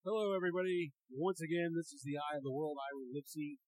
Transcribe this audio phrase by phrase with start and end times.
[0.00, 0.96] Hello, everybody.
[1.12, 3.60] Once again, this is the Eye of the World, Ira Lipsy,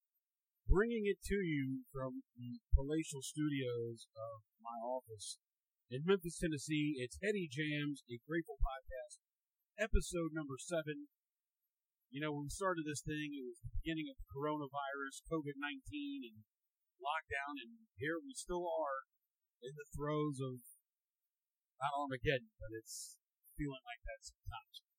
[0.65, 5.37] bringing it to you from the palatial studios of my office
[5.93, 6.97] in Memphis, Tennessee.
[6.97, 9.21] It's Heady Jams, a Grateful podcast,
[9.77, 11.13] episode number seven.
[12.09, 16.33] You know, when we started this thing, it was the beginning of coronavirus, COVID 19,
[16.33, 16.49] and
[16.97, 19.05] lockdown, and here we still are
[19.61, 20.65] in the throes of
[21.77, 23.21] not Armageddon, but it's
[23.61, 24.92] feeling like that sometimes.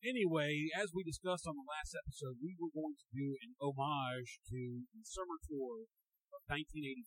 [0.00, 4.40] Anyway, as we discussed on the last episode, we were going to do an homage
[4.48, 5.84] to the summer tour
[6.32, 7.04] of 1985,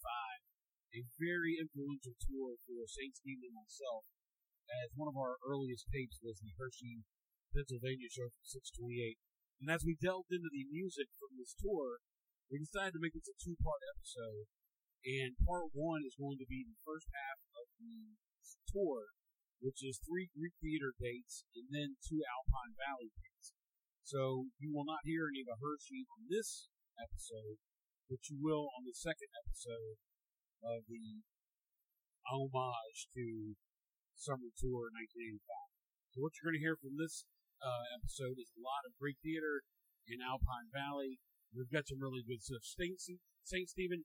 [0.93, 3.17] a very influential tour for St.
[3.17, 4.05] Stephen and myself,
[4.70, 7.01] as one of our earliest tapes was the Hershey,
[7.49, 9.17] Pennsylvania show from 628.
[9.65, 11.98] And as we delved into the music from this tour,
[12.53, 14.45] we decided to make this a two-part episode.
[15.01, 18.21] And part one is going to be the first half of the
[18.70, 19.17] tour,
[19.63, 23.55] which is three Greek theater dates and then two Alpine Valley dates.
[24.04, 26.68] So you will not hear any of the Hershey on this
[26.99, 27.63] episode,
[28.12, 30.04] but you will on the second episode
[30.60, 31.24] of the
[32.27, 33.55] homage to
[34.20, 35.40] Summer Tour 1985.
[36.12, 37.24] So what you're going to hear from this
[37.63, 39.63] uh, episode is a lot of Greek theater
[40.12, 41.24] in Alpine Valley.
[41.55, 42.68] We've got some really good stuff.
[42.68, 42.99] St.
[42.99, 43.68] St.
[43.71, 44.04] Stephen,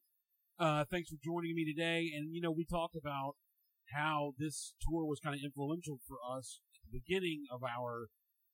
[0.62, 2.14] uh, thanks for joining me today.
[2.14, 3.34] And, you know, we talked about
[3.94, 8.08] how this tour was kind of influential for us at the beginning of our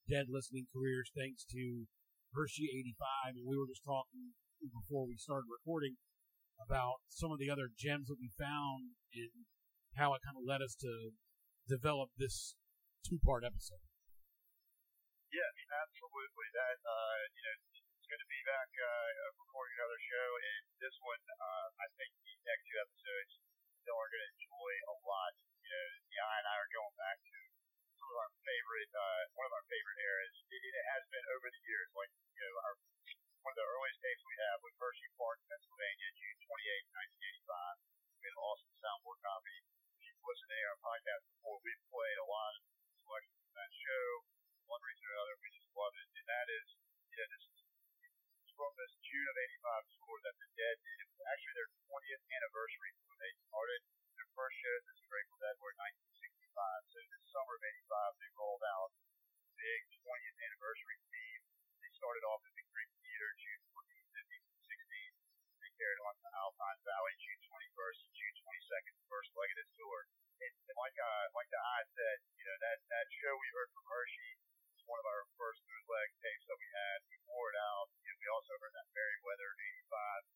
[0.07, 1.89] dead listening careers, thanks to
[2.33, 3.41] Hershey 85.
[3.41, 5.97] And we were just talking before we started recording
[6.61, 9.47] about some of the other gems that we found and
[9.99, 11.11] how it kind of led us to
[11.67, 12.55] develop this
[13.03, 13.83] two part episode.
[15.33, 15.51] Yeah,
[15.83, 16.47] absolutely.
[16.55, 20.29] That, uh, you know, it's good to be back uh, recording another show.
[20.39, 23.31] And this one, uh, I think these next two episodes,
[23.85, 25.33] still are going to enjoy a lot.
[25.61, 27.37] You know, yeah, and I are going back to
[28.01, 30.33] some of our favorite, uh, one of our favorite eras.
[30.49, 32.73] It, it has been over the years, like you know, our
[33.45, 36.97] one of the earliest tapes we have with Hershey Park, Pennsylvania, June 28,
[37.45, 37.77] 1985.
[38.17, 39.57] We had an awesome soundboard copy.
[39.93, 42.65] If you've listened to our podcast before, we've played a lot of
[43.05, 44.05] selections from that show.
[44.65, 46.67] One reason or another, we just love it, and that is,
[47.13, 47.64] you know, this is
[48.55, 50.97] from this June of 85 tour that the Dead did.
[51.03, 53.79] It was actually their 20th anniversary when they started
[54.15, 55.79] their first show as the Grateful Dead were in
[56.15, 56.55] 1965.
[56.87, 58.91] So this summer of 85, they rolled out
[59.35, 61.43] the big 20th anniversary theme.
[61.83, 65.17] They started off at the Greek Theater June 14th, 15th, and 16th.
[65.59, 69.71] They carried on to Alpine Valley June 21st and June 22nd, first leg of this
[69.75, 69.99] tour.
[70.35, 73.87] And, like uh, like the eye said, you know that that show we heard from
[73.87, 74.35] Hershey
[74.85, 76.97] one of our first bootleg tapes that we had.
[77.09, 77.89] We wore it out.
[77.89, 80.29] Know, we also heard that Merriweather in '85.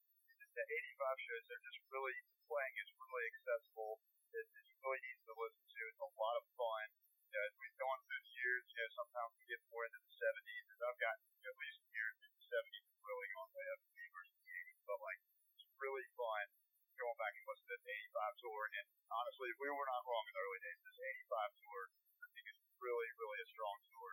[0.57, 2.17] The '85 shows they're just really
[2.49, 4.01] playing is really accessible.
[4.33, 5.81] It, it's really easy to listen to.
[5.85, 6.85] It's a lot of fun.
[7.29, 10.01] You know, as we've gone through the years, you know, sometimes we get more into
[10.01, 10.65] the '70s.
[10.73, 13.91] As I've gotten at least years in the '70s, it's really gone way up to
[13.93, 14.79] me versus the '80s.
[14.89, 15.19] But like,
[15.53, 16.45] it's really fun
[16.97, 18.61] going back and listening to the '85 tour.
[18.73, 20.79] And honestly, we were not wrong in the early days.
[20.81, 21.81] This '85 tour,
[22.25, 24.11] I think, is really, really a strong tour.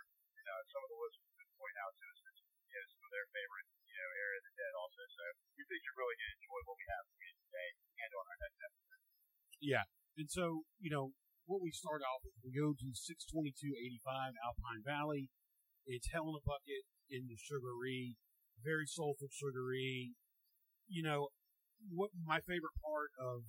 [0.70, 2.36] Some of the listeners have pointed out to us that
[2.66, 5.02] you know, some of their favorite you know area of the dead also.
[5.10, 5.24] So
[5.58, 7.68] we think you're really going to enjoy what we have for you today
[8.02, 9.02] and on our next episode.
[9.58, 9.84] Yeah.
[10.16, 11.12] And so, you know,
[11.44, 15.28] what we start off with, we go to 62285 Alpine Valley.
[15.86, 18.18] It's Hell in a Bucket in the Sugaree,
[18.58, 20.18] very soulful Sugaree.
[20.88, 21.30] You know,
[21.90, 23.46] what my favorite part of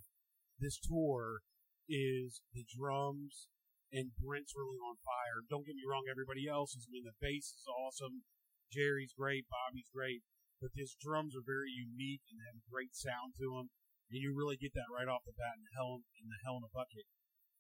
[0.60, 1.42] this tour
[1.90, 3.48] is the drums
[3.92, 5.48] and Brent's really on fire.
[5.48, 8.28] Don't get me wrong, everybody else is, I mean, the bass is awesome.
[8.68, 10.28] Jerry's great, Bobby's great,
[10.60, 13.72] but his drums are very unique and have a great sound to them.
[14.12, 16.60] And you really get that right off the bat in the hell in the hell
[16.60, 17.08] in a bucket.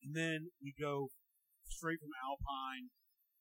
[0.03, 1.11] And then we go
[1.67, 2.91] straight from Alpine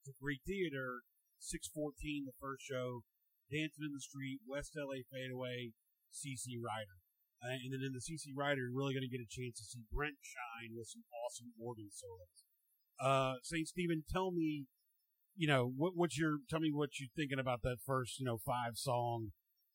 [0.06, 1.06] to Greek Theater,
[1.38, 3.06] 614, the first show,
[3.46, 5.74] Dancing in the Street, West LA Fadeaway,
[6.10, 6.98] CC Rider.
[7.38, 9.66] Uh, and then in the CC Rider, you're really going to get a chance to
[9.66, 12.45] see Brent shine with some awesome organ solos.
[13.00, 13.68] Uh, St.
[13.68, 14.66] Stephen, tell me,
[15.36, 18.38] you know, what, what's your, tell me what you're thinking about that first, you know,
[18.38, 19.32] five song,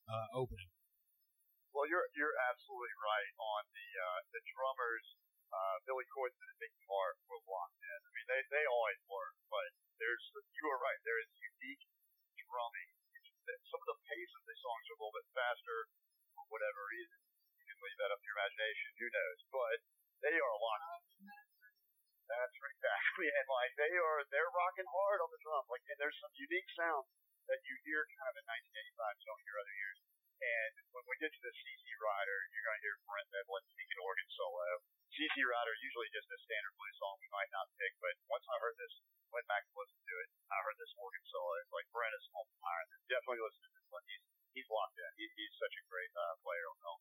[0.10, 0.68] uh, opening.
[1.72, 5.08] Well, you're you're absolutely right on the uh, the drummers.
[5.52, 8.00] Uh, Billy Corson and Mickey Hart were locked in.
[8.04, 11.00] I mean, they they always were, but there's you are right.
[11.08, 11.84] There is unique
[12.36, 12.90] drumming.
[13.72, 15.78] Some of the pace of the songs are a little bit faster
[16.36, 17.20] for whatever reason.
[17.56, 18.88] You can leave that up to your imagination.
[19.00, 19.40] Who knows?
[19.52, 19.78] But
[20.24, 21.11] they are locked.
[22.32, 23.28] That's right, exactly.
[23.28, 25.68] And like they are, they're rocking hard on the drum.
[25.68, 27.12] Like, and there's some unique sounds
[27.52, 30.00] that you hear kind of in 1985 you don't hear other years.
[30.42, 33.92] And when we get to the CC Rider, you're going to hear Brent Evelyn take
[33.94, 34.70] an organ solo.
[35.14, 38.48] CC Rider is usually just a standard blues song we might not pick, but once
[38.50, 38.96] I heard this
[39.32, 40.30] went back and listened to it.
[40.52, 41.52] I heard this organ solo.
[41.64, 42.84] It's like Brent is on fire.
[43.08, 44.04] Definitely listen to this one.
[44.08, 45.12] He's he's locked in.
[45.16, 47.00] He, he's such a great uh, player on film.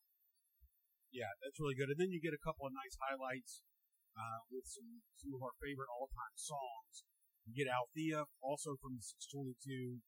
[1.10, 1.90] Yeah, that's really good.
[1.90, 3.66] And then you get a couple of nice highlights
[4.16, 7.06] uh, with some some of our favorite all time songs.
[7.48, 10.04] You get Althea, also from the 622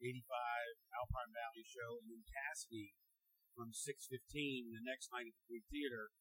[0.00, 0.20] 85
[0.92, 2.92] Alpine Valley show, and then Cassidy
[3.56, 6.12] from 615 the next night at the Greek Theater.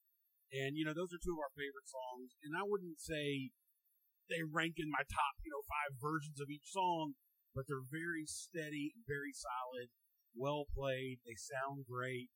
[0.53, 2.39] And, you know, those are two of our favorite songs.
[2.39, 3.51] And I wouldn't say
[4.31, 7.19] they rank in my top, you know, five versions of each song,
[7.51, 9.91] but they're very steady, very solid,
[10.31, 11.19] well played.
[11.27, 12.31] They sound great.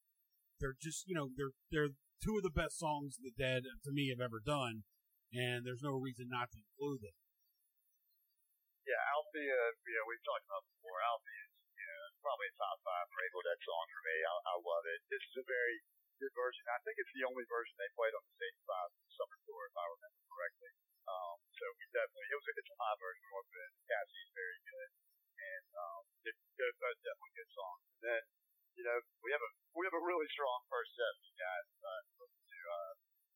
[0.60, 4.12] They're just, you know, they're, they're two of the best songs the Dead, to me,
[4.12, 4.84] have ever done.
[5.32, 7.16] And there's no reason not to include them.
[8.84, 10.98] Yeah, Althea, you know, we've talked about before.
[11.06, 14.16] Althea is, you know, probably top five Grateful Dead song for me.
[14.26, 15.00] I, I love it.
[15.14, 15.78] This is a very
[16.18, 16.66] good version.
[16.74, 19.76] I think it's the only version they played on the Stage 5 summer tour, if
[19.78, 20.72] I remember correctly.
[21.06, 23.72] Um, so we definitely, it was a, a high version of it.
[23.86, 24.90] Cassie's very good.
[25.38, 27.78] And, um, it, it, that's definitely a good song.
[27.94, 28.22] And then,
[28.80, 32.00] you know, we have a, we have a really strong first set we got, uh,
[32.00, 32.94] to listen to, uh,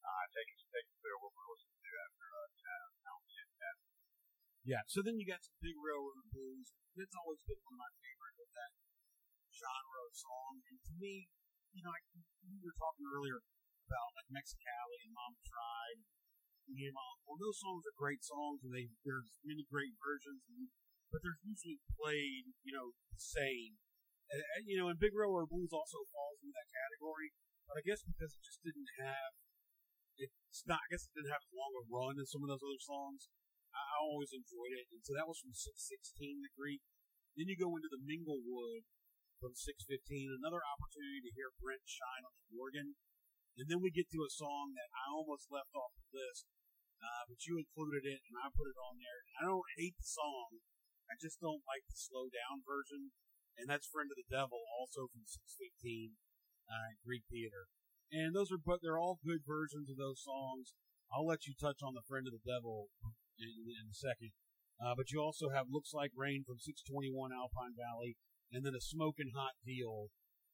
[0.08, 3.78] uh, take us, take us through what we're listening to after, uh, and
[4.64, 6.72] Yeah, so then you got some big railroad blues.
[6.96, 8.72] That's always been one of my favorite of that
[9.52, 10.64] genre of song.
[10.72, 11.28] And to me,
[11.76, 12.00] you know, I,
[12.48, 13.44] we were talking earlier
[13.84, 16.00] about like Mexicali and Mama Tried
[16.72, 17.36] and and My Uncle.
[17.36, 20.72] Those songs are great songs, and they there's many great versions, and,
[21.12, 23.83] but they're usually played, you know, the same.
[24.32, 27.36] And, and, you know, and Big Railroad Blues also falls into that category.
[27.68, 29.32] But I guess because it just didn't have,
[30.20, 30.84] it's not.
[30.84, 33.32] I guess it didn't have as long a run as some of those other songs.
[33.74, 34.86] I always enjoyed it.
[34.94, 36.86] And so that was from 616, the Greek.
[37.34, 38.86] Then you go into the Minglewood
[39.42, 39.90] from 615,
[40.30, 42.94] another opportunity to hear Brent shine on the organ.
[43.58, 46.46] And then we get to a song that I almost left off the list,
[47.02, 49.20] uh, but you included it and I put it on there.
[49.26, 50.62] And I don't hate the song,
[51.10, 53.14] I just don't like the slow down version.
[53.58, 56.18] And that's Friend of the Devil, also from 615
[56.66, 57.70] uh, Greek Theater.
[58.10, 60.74] And those are, but they're all good versions of those songs.
[61.10, 62.90] I'll let you touch on the Friend of the Devil
[63.38, 64.34] in, in a second.
[64.82, 68.18] Uh, but you also have Looks Like Rain from 621 Alpine Valley,
[68.52, 70.10] and then a Smoking Hot Deal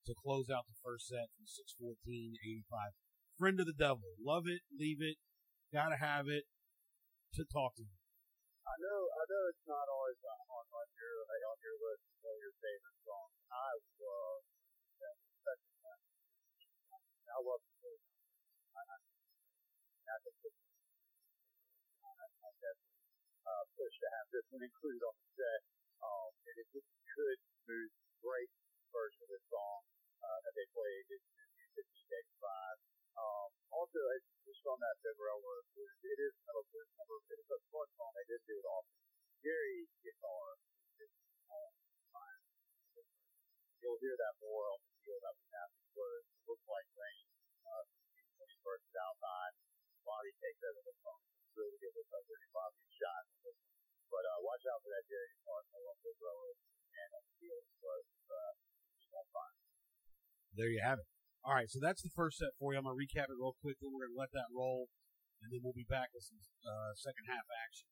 [0.06, 2.36] to close out the first set from 614
[2.68, 2.96] 85.
[3.40, 4.20] Friend of the Devil.
[4.20, 5.16] Love it, leave it,
[5.72, 6.44] gotta have it
[7.36, 7.99] to talk to you.
[8.70, 12.38] I know, I know it's not always on, on, on your on your list of
[12.38, 13.34] your favorite songs.
[13.50, 14.46] I love
[15.02, 15.18] that.
[17.34, 17.94] I love the
[18.78, 18.98] I, I,
[20.06, 20.54] I think this
[23.50, 25.62] uh, push to have this one included on the set.
[26.06, 27.90] Um, and it just could smooth
[28.22, 28.54] great
[28.94, 29.82] version of the song
[30.22, 31.90] uh, that they played in the music
[32.38, 32.78] five.
[33.20, 34.00] Um, also,
[34.48, 37.20] just on that Big Railroad, it is of a number.
[37.28, 38.12] It is a fun song.
[38.16, 38.96] They did do it often.
[39.44, 40.56] Jerry's guitar
[41.52, 41.70] on
[42.16, 42.42] fire.
[43.84, 47.24] You'll hear that more on the deal that we have where it looks like rain
[47.64, 47.84] uh,
[48.48, 49.54] he bursts outside.
[50.04, 51.22] Bobby takes over the song.
[51.56, 53.24] Really give us like really Bobby shot.
[54.10, 56.56] But uh, watch out for that Jerry Park along the road
[56.98, 58.54] and on the field was uh,
[59.22, 59.58] on fire.
[60.58, 61.19] There you have it.
[61.40, 62.80] All right, so that's the first set for you.
[62.80, 63.88] I'm gonna recap it real quickly.
[63.88, 64.92] We're gonna let that roll,
[65.40, 67.88] and then we'll be back with some uh, second half action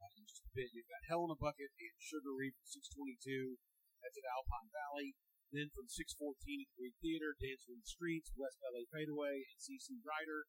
[0.00, 0.72] uh, in just a bit.
[0.72, 3.60] You've got Hell in a Bucket and Sugaree from 622.
[4.00, 5.18] That's at Alpine Valley.
[5.52, 9.58] Then from 614 at the Greek Theater, Dancing in the Streets, West LA Fadeaway, and
[9.60, 10.48] CC Rider.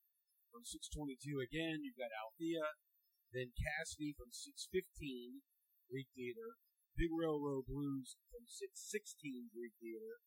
[0.51, 2.79] From 622 again, you've got Althea.
[3.31, 5.43] Then Cassidy from 615
[5.87, 6.59] Greek Theater.
[6.97, 10.19] Big Railroad Blues from 616 Greek Theater.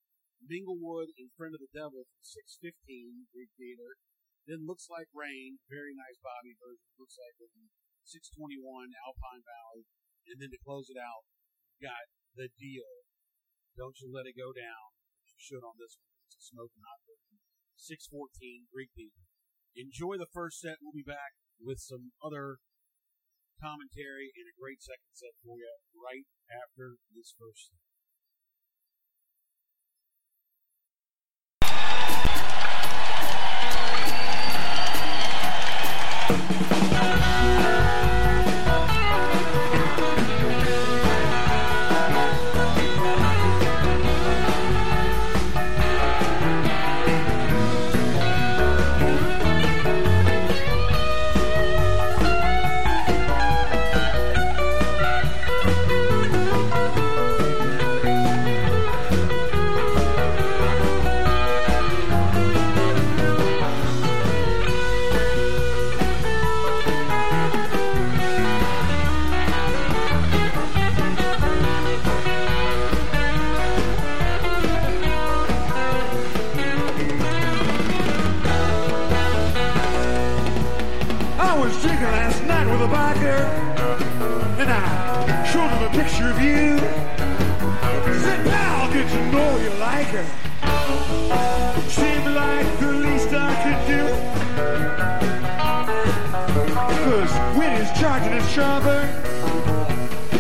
[0.47, 3.99] Minglewood in Friend of the Devil from 615 Greek Theater.
[4.47, 6.83] Then Looks Like Rain, very nice Bobby version.
[6.99, 7.71] Looks like Rain.
[8.03, 9.87] 621 Alpine Valley.
[10.27, 11.27] And then to close it out,
[11.79, 13.07] you got The Deal.
[13.79, 14.99] Don't You Let It Go Down.
[15.31, 16.11] You should on this one.
[16.27, 17.39] It's a smoking hot version.
[17.79, 19.23] 614 Greek Theater.
[19.79, 20.83] Enjoy the first set.
[20.83, 22.59] We'll be back with some other
[23.63, 27.92] commentary and a great second set for you right after this first set.
[98.53, 98.59] His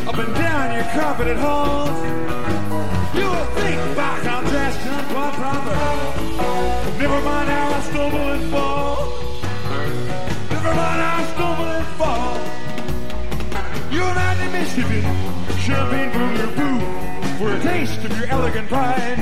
[0.07, 1.88] up and down your carpeted halls,
[3.16, 5.76] you'll think about how dressed up quite proper.
[6.99, 8.97] Never mind how I stumble and fall.
[10.50, 12.37] Never mind how I stumble and fall.
[13.90, 15.00] You're not in Mississippi,
[15.62, 16.83] champagne from your boot
[17.38, 19.19] for a taste of your elegant pride.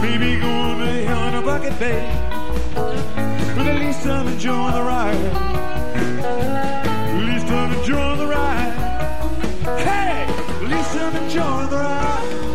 [0.00, 2.08] Maybe go to hell in a bucket, babe.
[3.56, 6.71] But at least I'm enjoying the ride.
[7.82, 8.74] Enjoying the ride.
[9.80, 10.24] Hey,
[10.68, 11.16] least I'm
[11.68, 12.51] the ride.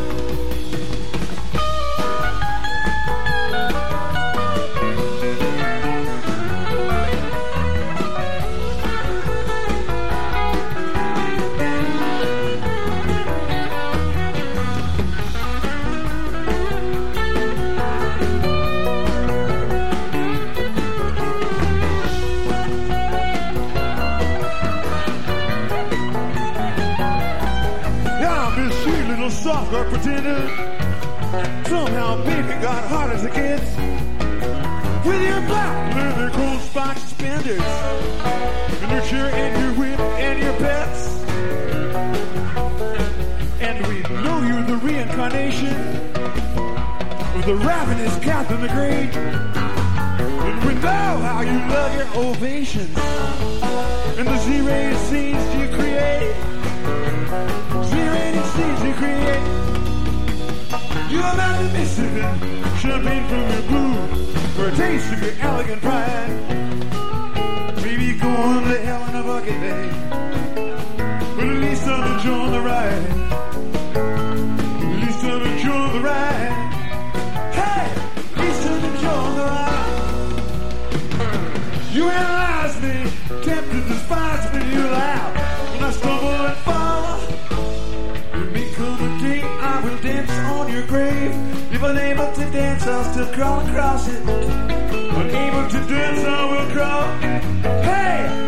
[33.27, 37.59] With your black leather cold spike suspenders.
[37.59, 41.23] And your chair and your whip and your pets.
[43.59, 45.75] And we know you're the reincarnation
[47.35, 49.13] of the ravenous Catherine the Great.
[49.13, 52.97] And we know how you love your ovations
[54.17, 56.35] and the Z-rated scenes you create.
[57.89, 59.86] Z-rated scenes you create.
[61.09, 62.17] You're to miss it.
[62.79, 63.95] Champagne from your blue
[64.55, 66.29] for a taste of your elegant pride.
[67.81, 69.93] Maybe going to hell in a bucket, babe.
[71.37, 73.07] But at least I'm enjoying the ride.
[74.83, 76.55] At least I'm enjoying the ride.
[77.55, 77.87] Hey,
[78.17, 80.33] at least I'm enjoying the ride.
[81.93, 82.95] You analyze me,
[83.43, 85.26] tempted to despise me, you laugh
[91.77, 94.19] If unable to dance, I'll still crawl across it.
[94.23, 97.05] Unable to dance, I will crawl.
[97.83, 98.46] Hey,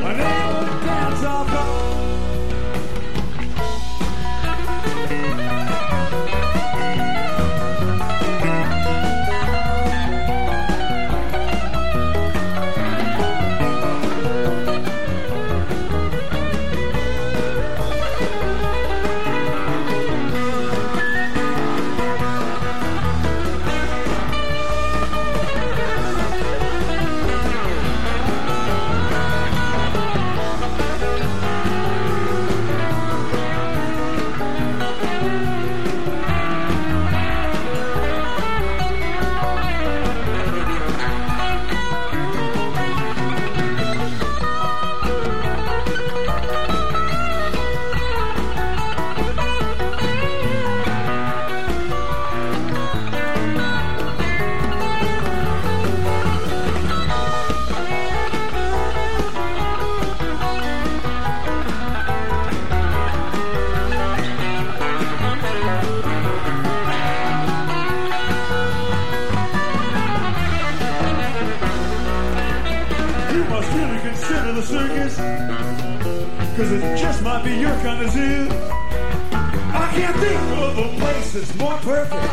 [81.39, 82.25] that's more perfect,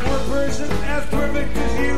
[0.00, 1.96] for a person as perfect as you.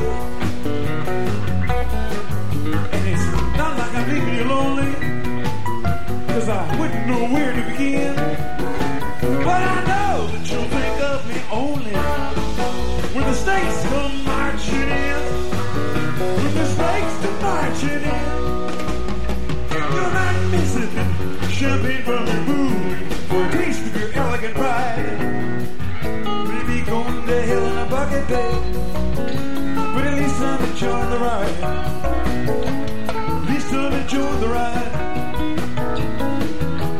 [2.92, 3.26] And it's
[3.56, 4.92] not like I'm leaving you lonely,
[6.28, 7.97] cause I wouldn't know where to begin.
[28.18, 28.62] In bucket.
[29.94, 31.62] But at least I'm enjoying the ride.
[33.08, 34.92] At least I'm enjoying the ride.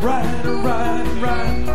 [0.03, 0.45] ride.
[0.65, 1.68] Ride, ride,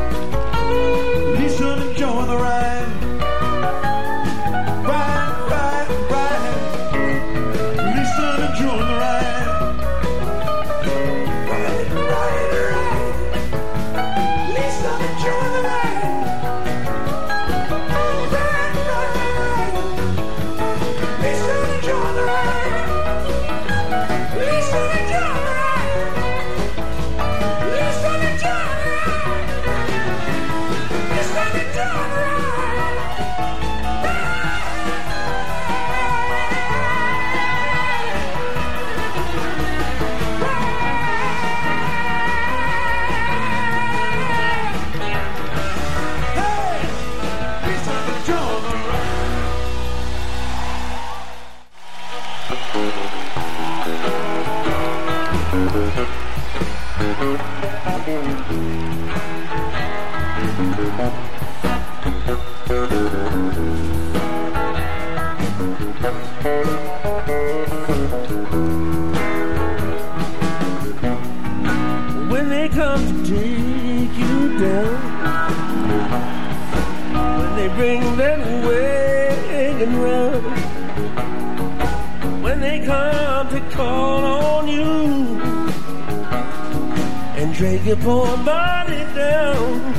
[87.84, 89.94] Take your poor body down.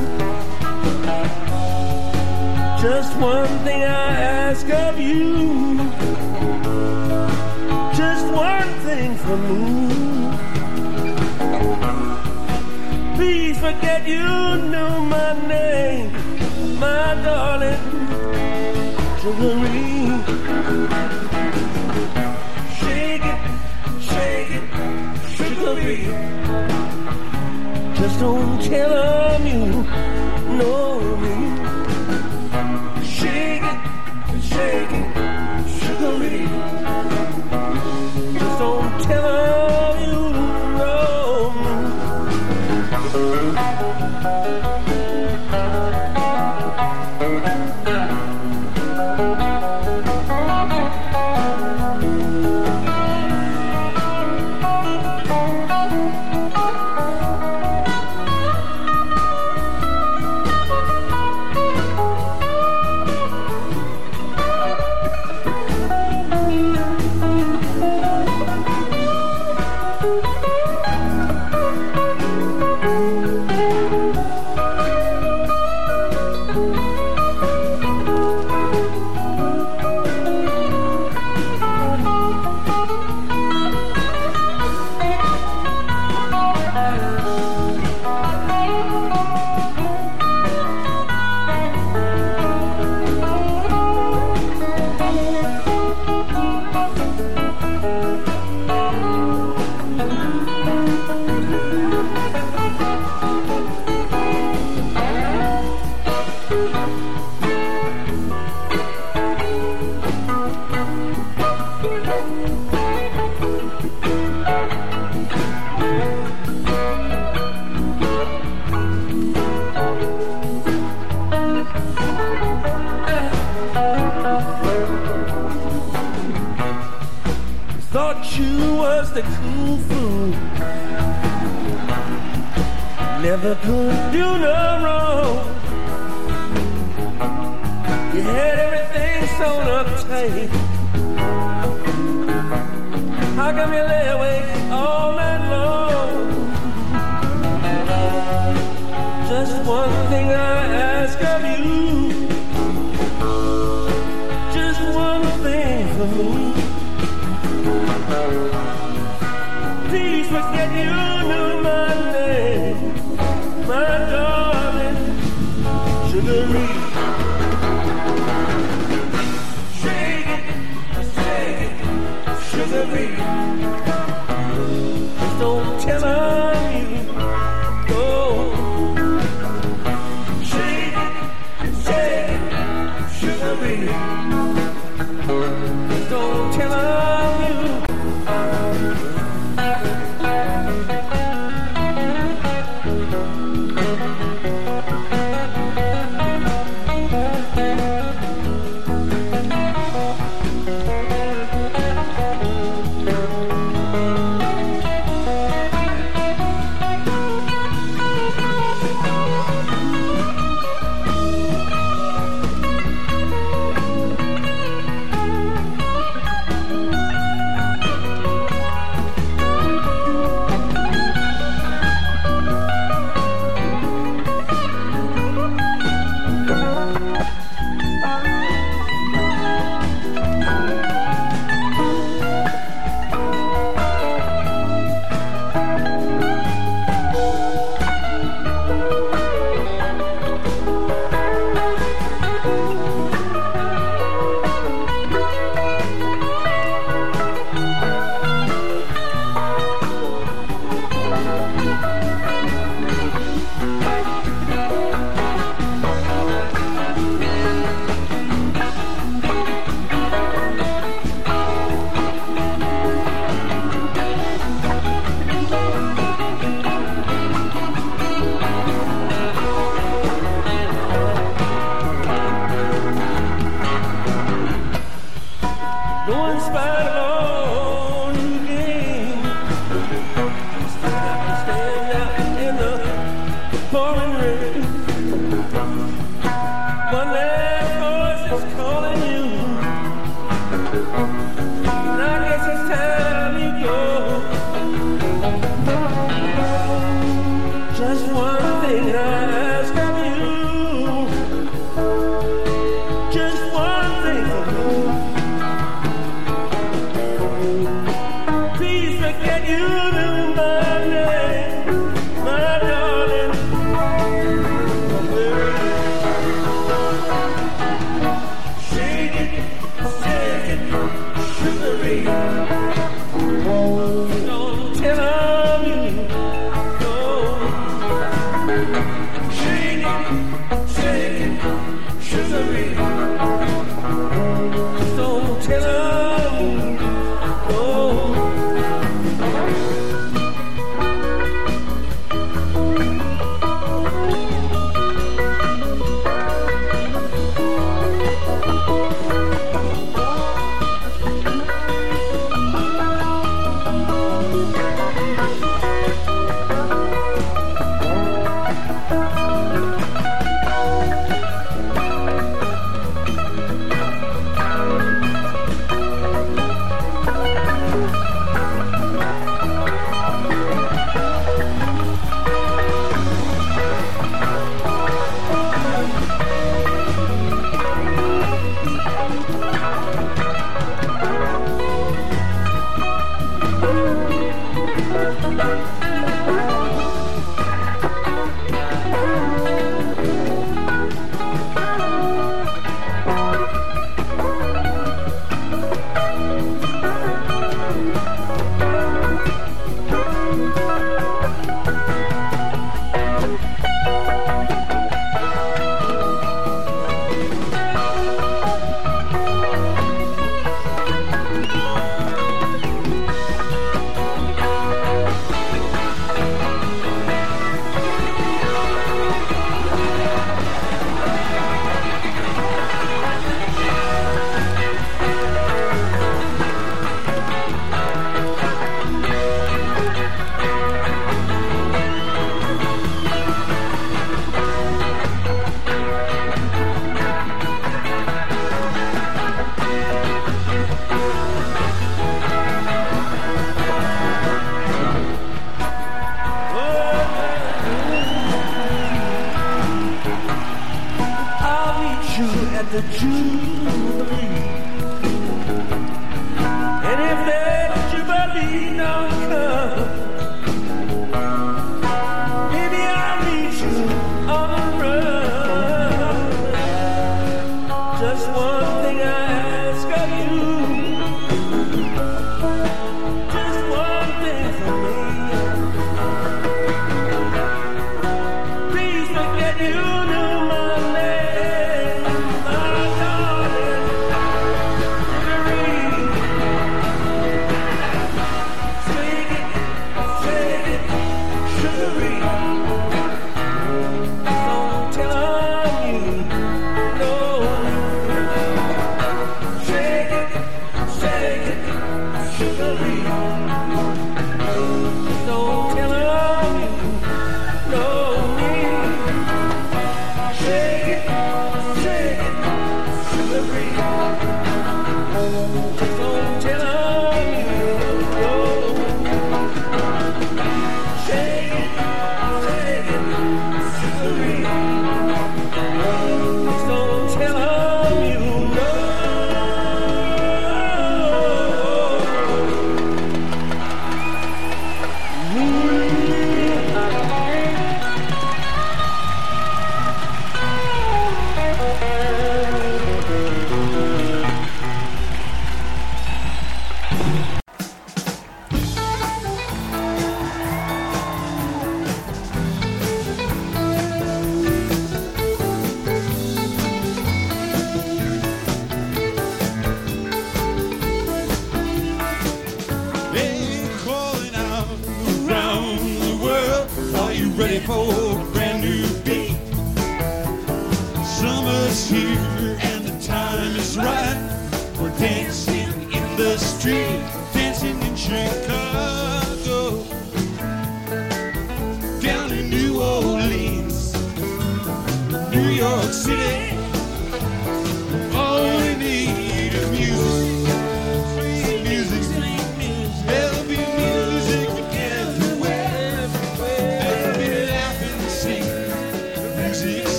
[2.80, 3.84] Just one thing I
[4.46, 5.76] ask of you.
[7.94, 9.58] Just one thing from me.
[13.16, 16.10] Please forget you knew my name,
[16.80, 17.80] my darling.
[19.20, 21.23] Jewelry.
[28.18, 30.93] don't tell them you know.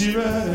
[0.00, 0.49] See,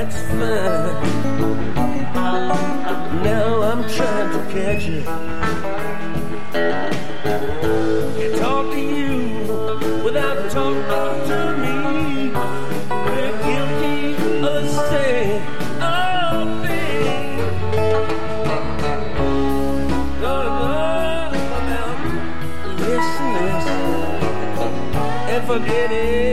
[0.00, 0.38] that's fine.
[3.22, 5.04] Now I'm trying to catch it.
[8.16, 9.12] Can't talk to you
[10.02, 11.74] without talking to me.
[13.04, 13.98] We're guilty
[14.46, 15.42] of the same.
[15.82, 17.38] Oh, babe.
[20.22, 21.32] Gonna go about
[25.30, 26.29] and forget it.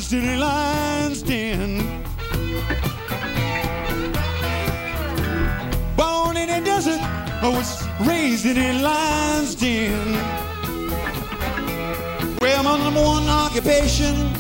[0.10, 1.78] City in lion's den.
[5.96, 10.14] Born in a desert, I was raised in a lion's den.
[12.42, 14.34] Well, my number one occupation,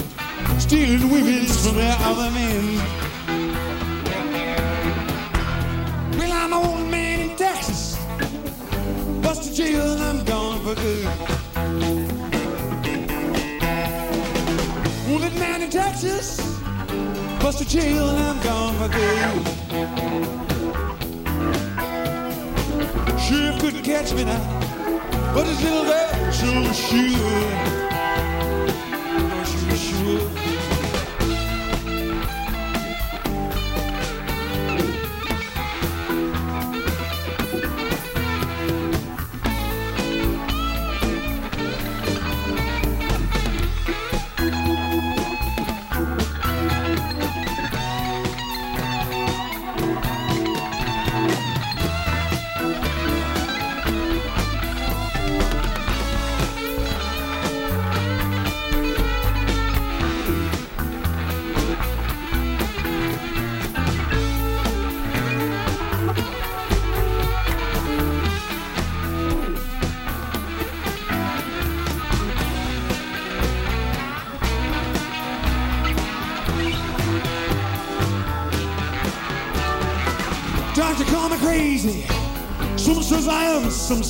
[0.57, 2.77] stealing women from their other men.
[6.17, 7.95] Well, I'm an old man in Texas,
[9.21, 11.28] bust a jail and I'm gone for good.
[17.49, 19.43] Buster Chill and I'm gone for good.
[23.19, 27.78] Sheriff couldn't catch me now, but his little girl sure should.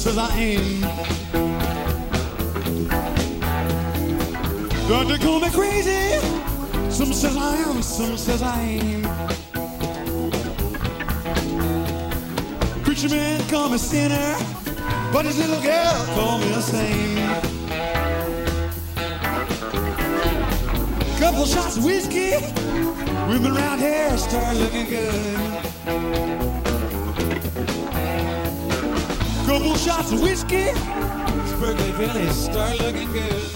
[0.09, 0.81] Am, says I ain't.
[4.87, 6.19] Doctor call me crazy.
[6.89, 9.05] Some says I am, some says I ain't.
[12.83, 14.35] Preacher man call me sinner,
[15.13, 17.19] but his little girl call me a saint.
[21.19, 22.31] Couple shots of whiskey,
[23.27, 25.68] women around here start looking good.
[29.69, 30.73] Couple shots of whiskey,
[31.59, 33.53] Berkeley Village start looking good.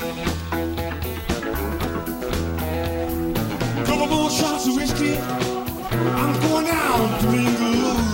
[3.83, 8.12] Couple more shots of whiskey, I'm going down to mingle.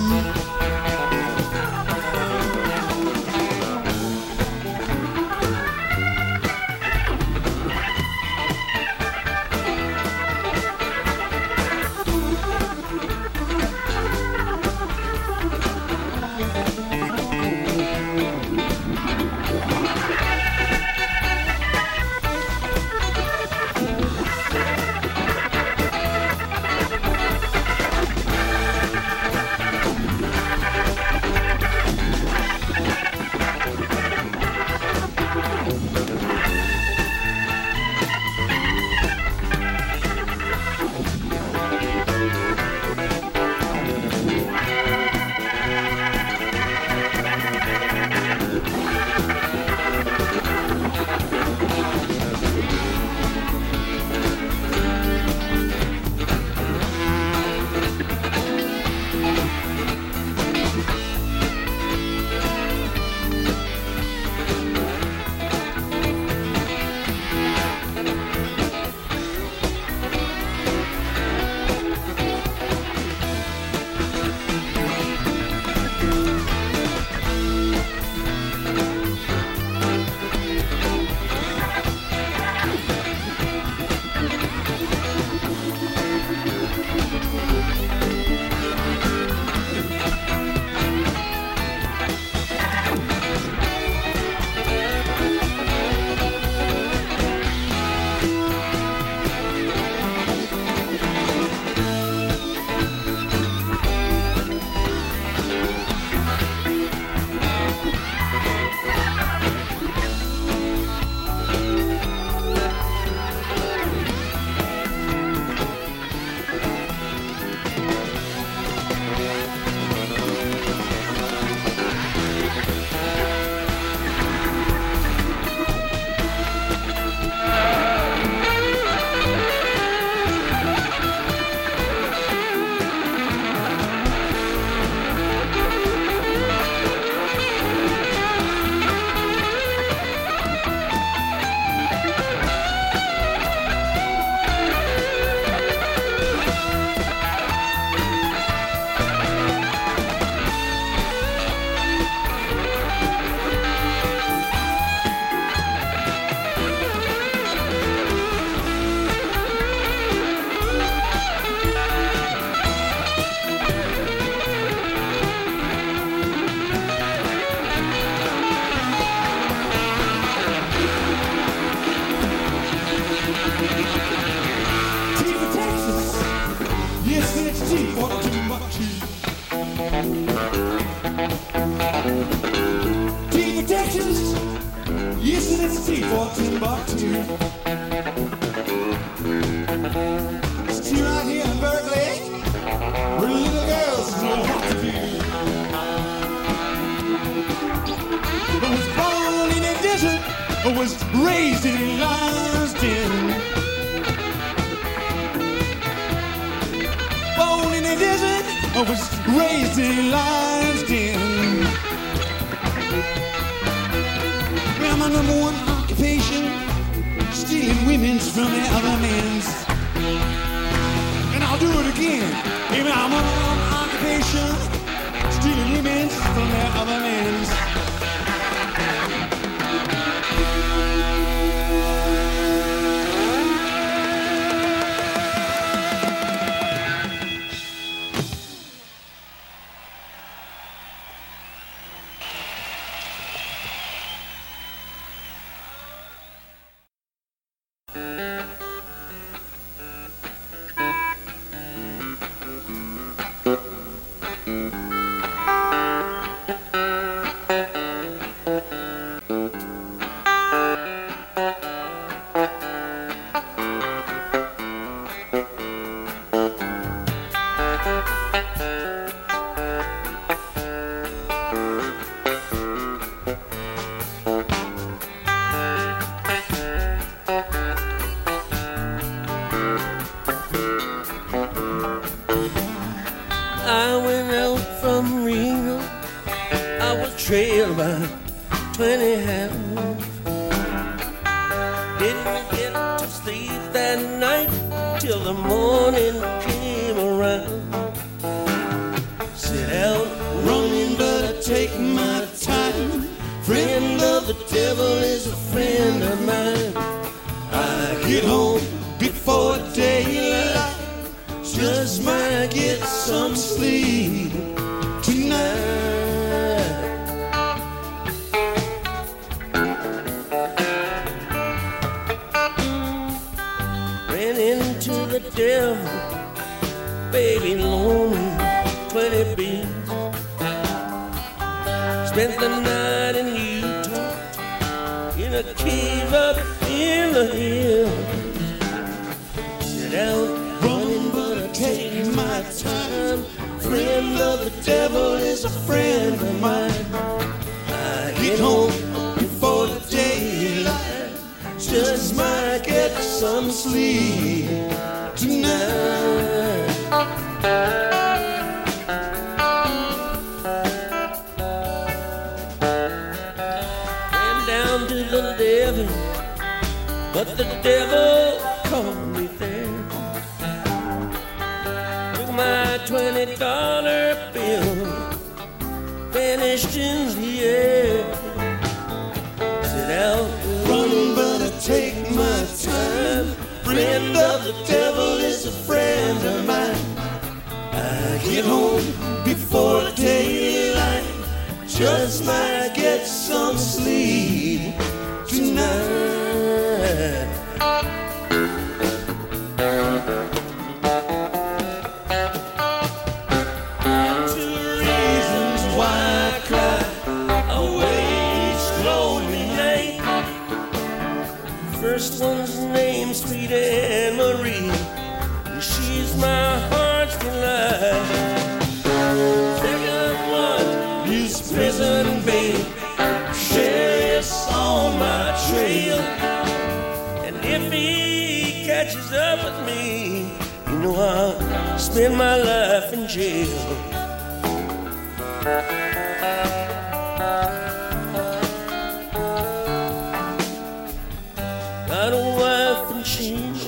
[441.88, 443.68] Got a wife and she's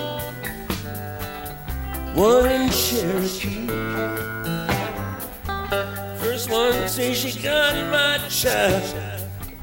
[2.14, 3.68] one in Cherokee.
[6.20, 8.84] First one says she got my child.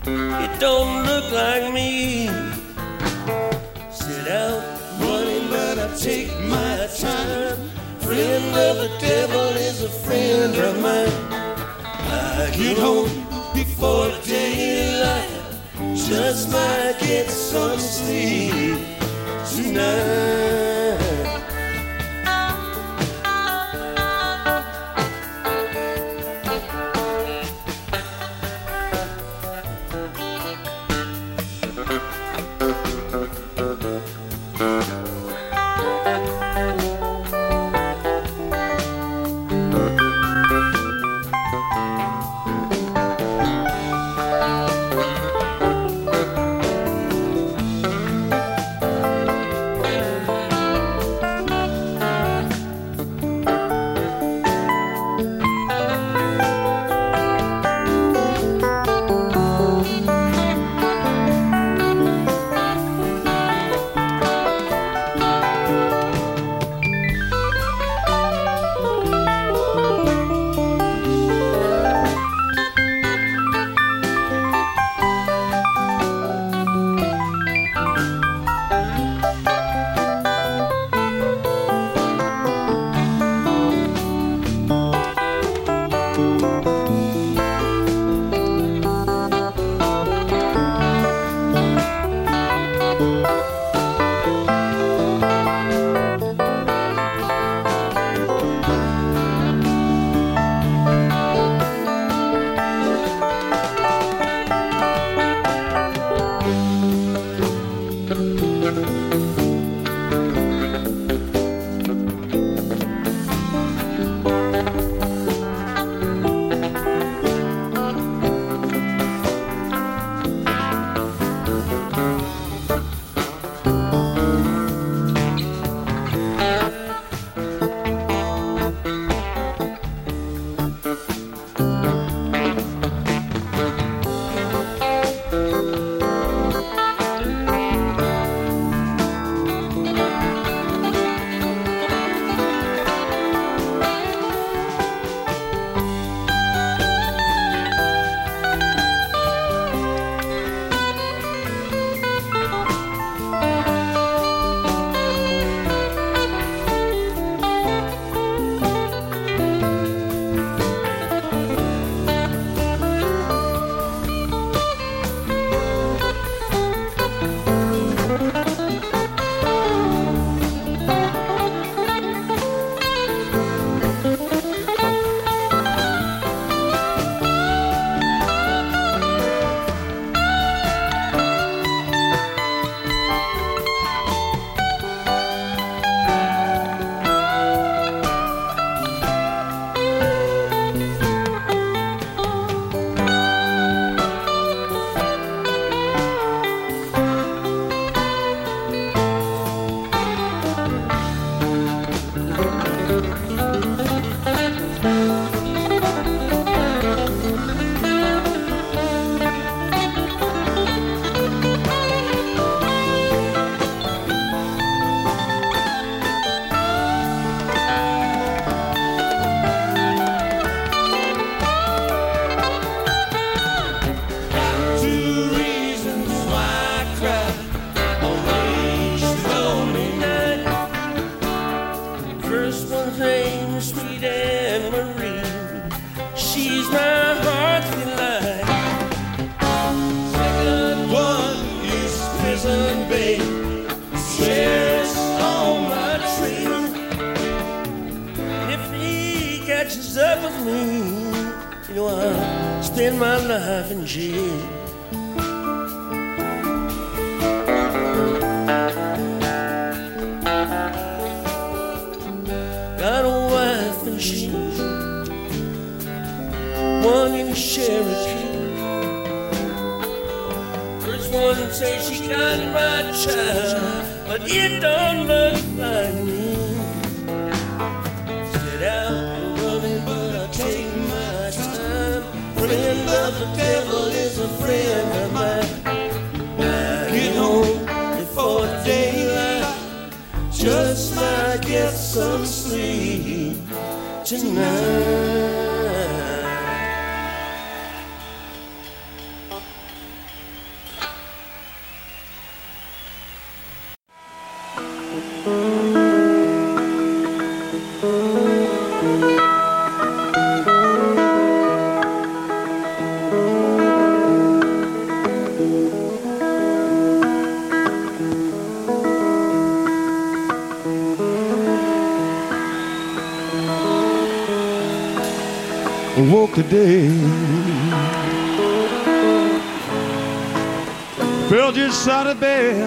[0.06, 2.28] It don't look like me.
[3.90, 4.62] Sit out
[5.00, 7.70] running, but I take my time.
[8.00, 11.12] Friend of the devil is a friend of mine.
[12.10, 13.27] I get home
[13.78, 15.30] for daylight.
[15.94, 18.78] Just might get some sleep
[19.46, 20.67] tonight.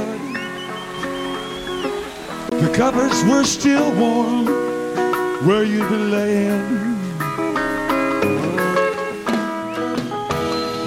[0.02, 0.20] Bed.
[2.52, 4.46] The covers were still warm
[5.46, 6.82] where you'd been laying.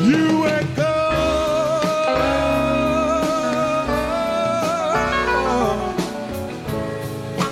[0.09, 0.35] You.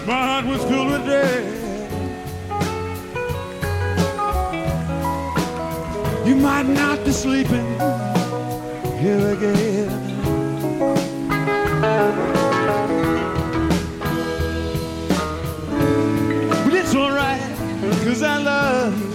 [0.06, 1.44] My heart was filled with dread.
[6.26, 7.66] You might not be sleeping
[8.98, 10.01] here again.
[18.04, 19.12] Cause I love you.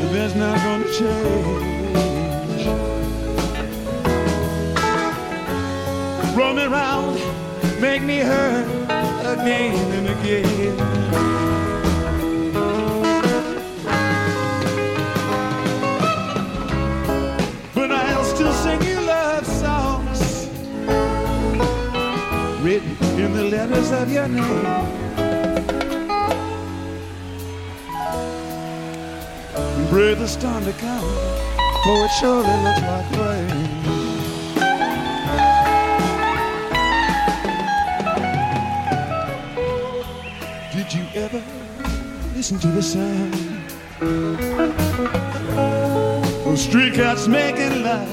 [0.00, 2.66] And that's not gonna change.
[6.36, 7.14] Roll me around,
[7.80, 8.66] make me hurt
[9.24, 10.76] again and again.
[17.74, 20.48] but I'll still sing you love songs
[22.62, 25.01] written in the letters of your name.
[29.92, 31.04] Pray the storm to come,
[31.84, 33.48] for it surely looks like rain.
[40.72, 41.42] Did you ever
[42.34, 43.34] listen to the sound?
[46.46, 48.08] Those street cats making love.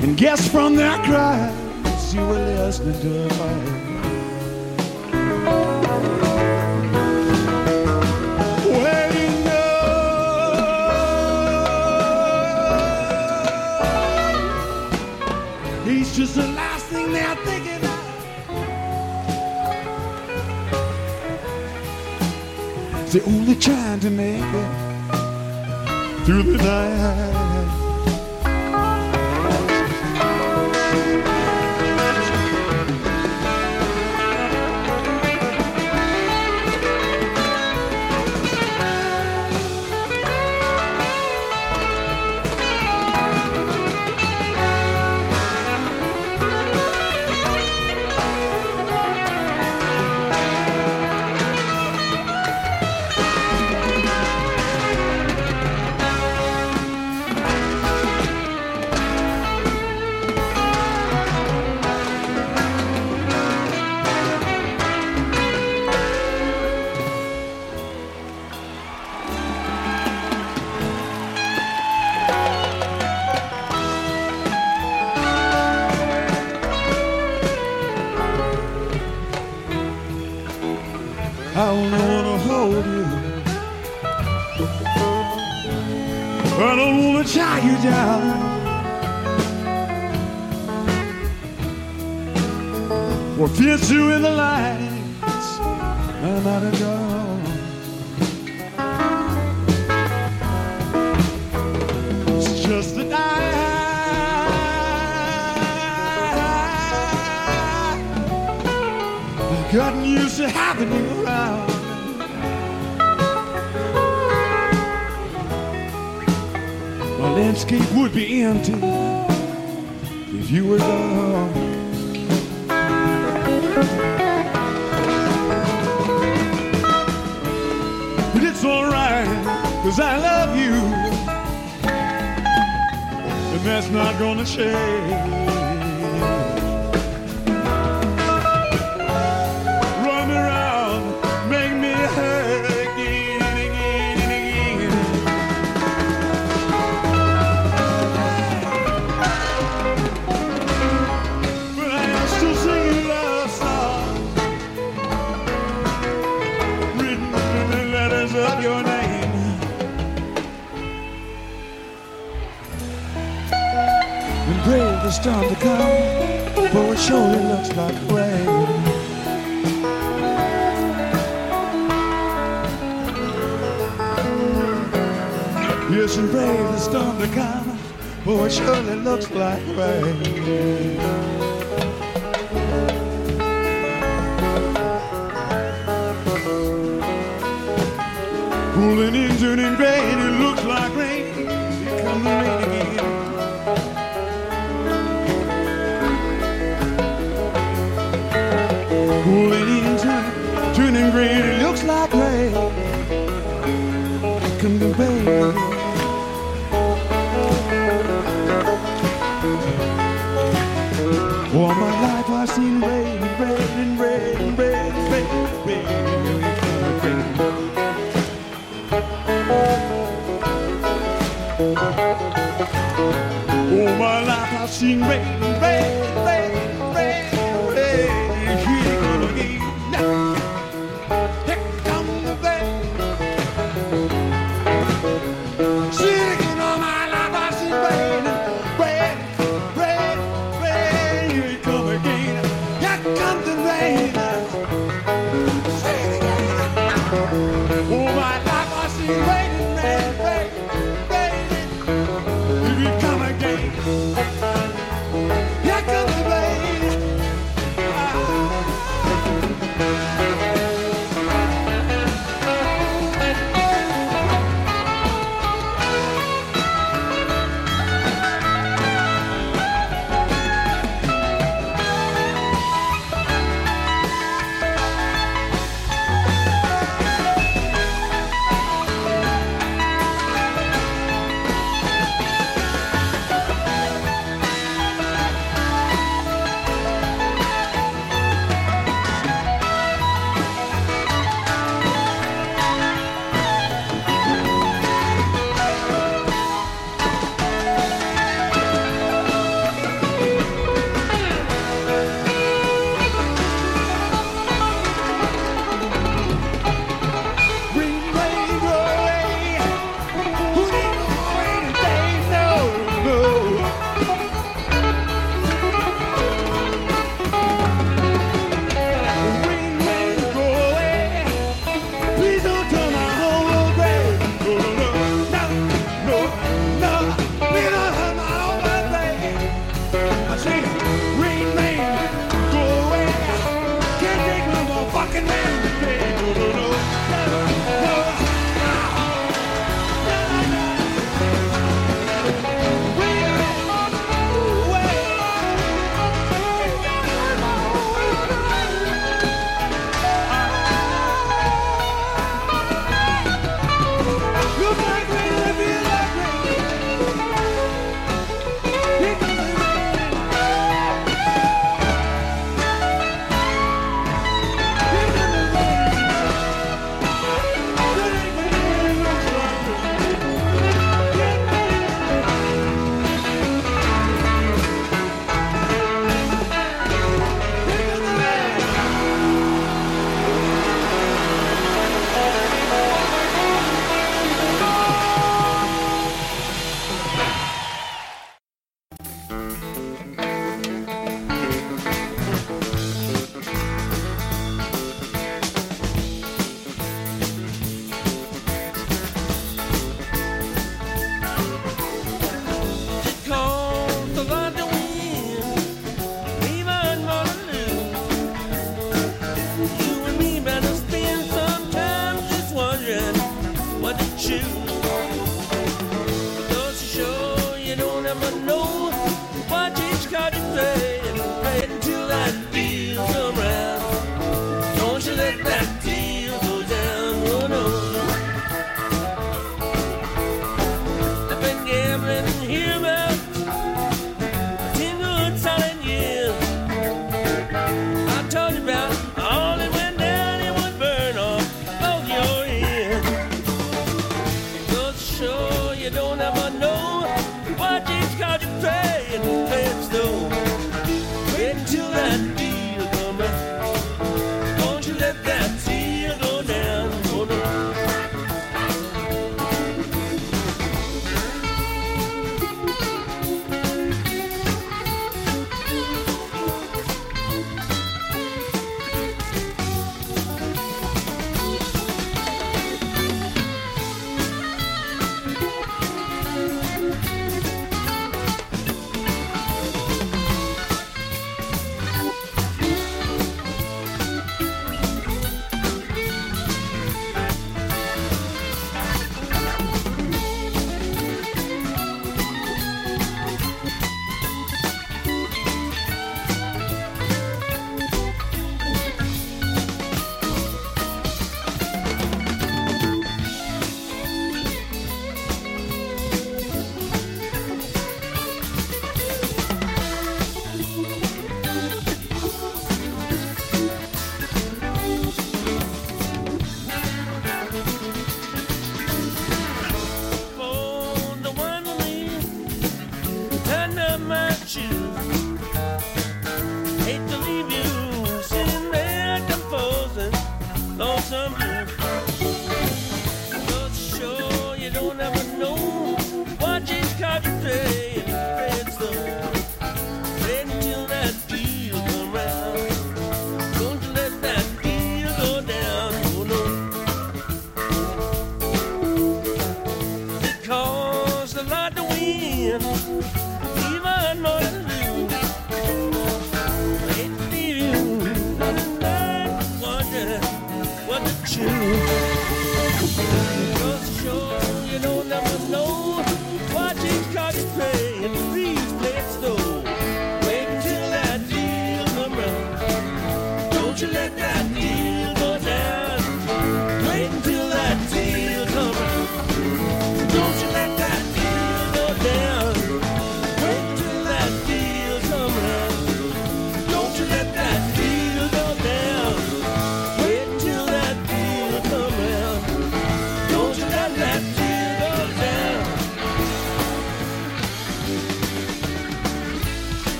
[0.00, 3.87] And guess from their cries you were listening to a
[23.10, 27.37] They're only trying to make it through the night.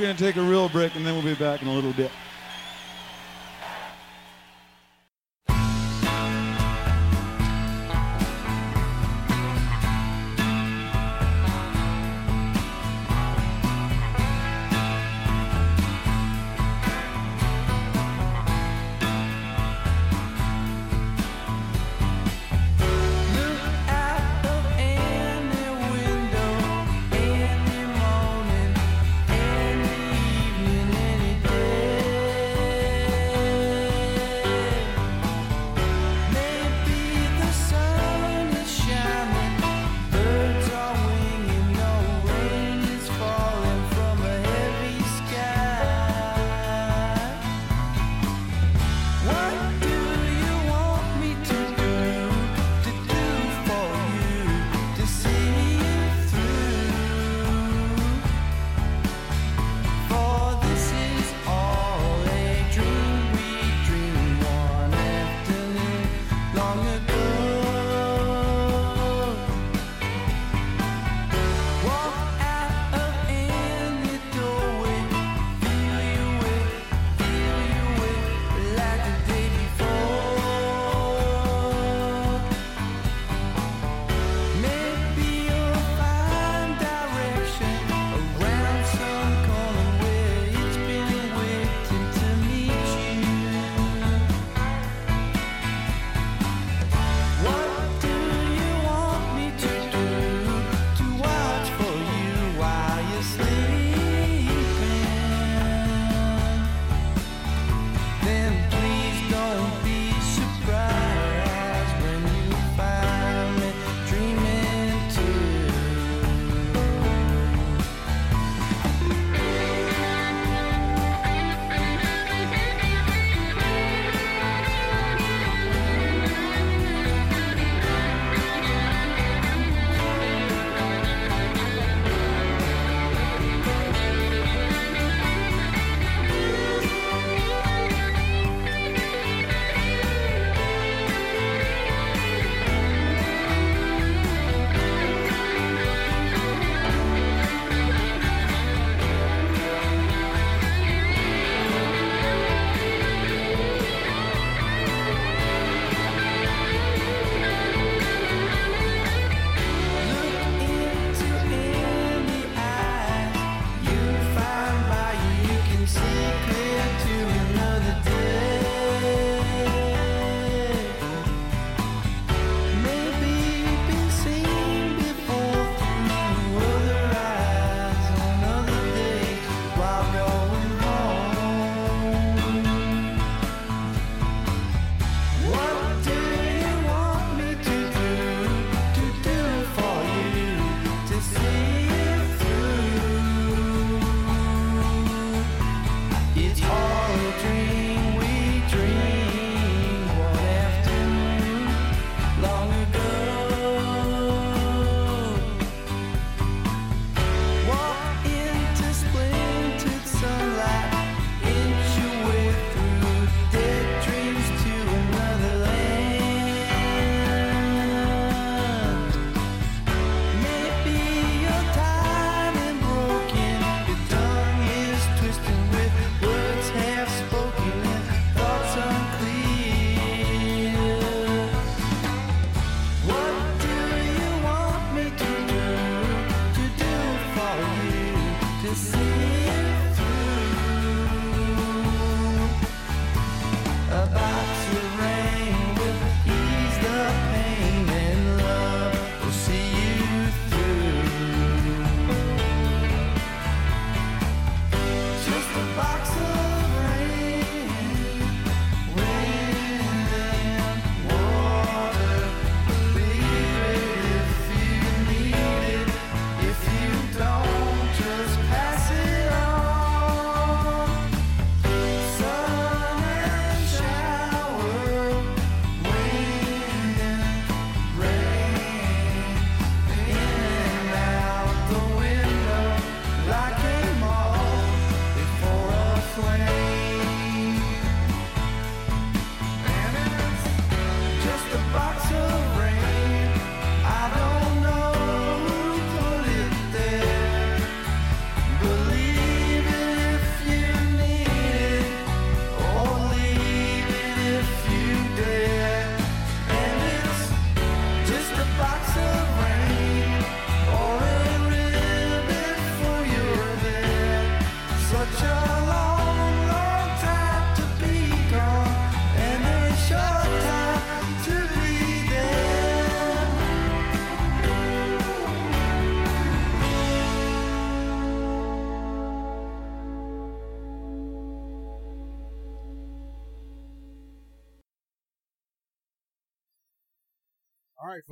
[0.00, 1.92] We're going to take a real break and then we'll be back in a little
[1.92, 2.10] bit.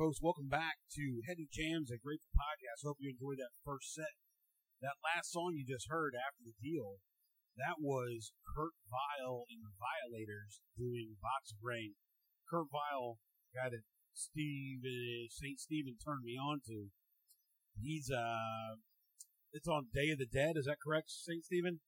[0.09, 2.81] Folks, welcome back to Heady Jams and Grateful Podcast.
[2.81, 4.17] Hope you enjoyed that first set.
[4.81, 6.97] That last song you just heard after the deal,
[7.61, 11.93] that was Kurt Vile and the Violators doing Box of Rain.
[12.49, 13.21] Kurt Vile,
[13.53, 13.85] guy that
[14.17, 14.81] Steve
[15.29, 15.61] St.
[15.61, 16.89] Stephen turned me on to.
[17.77, 18.81] He's uh,
[19.53, 20.57] it's on Day of the Dead.
[20.57, 21.45] Is that correct, St.
[21.45, 21.85] Stephen?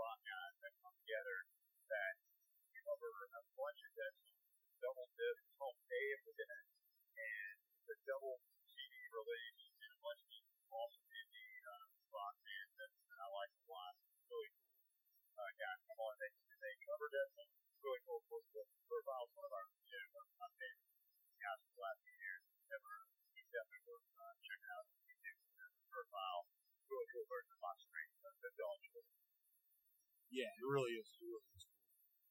[0.00, 1.36] Rock guys that come together
[1.92, 2.14] that
[2.88, 4.08] cover a bunch of a
[4.80, 5.44] double disc.
[5.60, 10.40] Called Day of the and a double CD release and a bunch of
[10.72, 11.84] awesome indie uh,
[12.16, 13.92] rock bands that, I like a lot.
[14.32, 14.72] Really cool.
[15.36, 17.12] Uh, guys come on, they they cover.
[17.12, 18.24] It's really cool.
[18.24, 20.96] Kurt Vile's one of our you know, one of my favorite
[21.44, 22.42] guys for the last few years.
[22.72, 22.92] Never.
[23.36, 24.88] He's definitely worth uh, checking out.
[25.04, 25.36] Did
[25.92, 26.44] Kurt Vile.
[26.88, 28.08] Really cool version of Box Rain.
[28.16, 29.29] So they'll enjoy it.
[30.30, 31.10] Yeah, it really is.
[31.18, 31.62] It really is.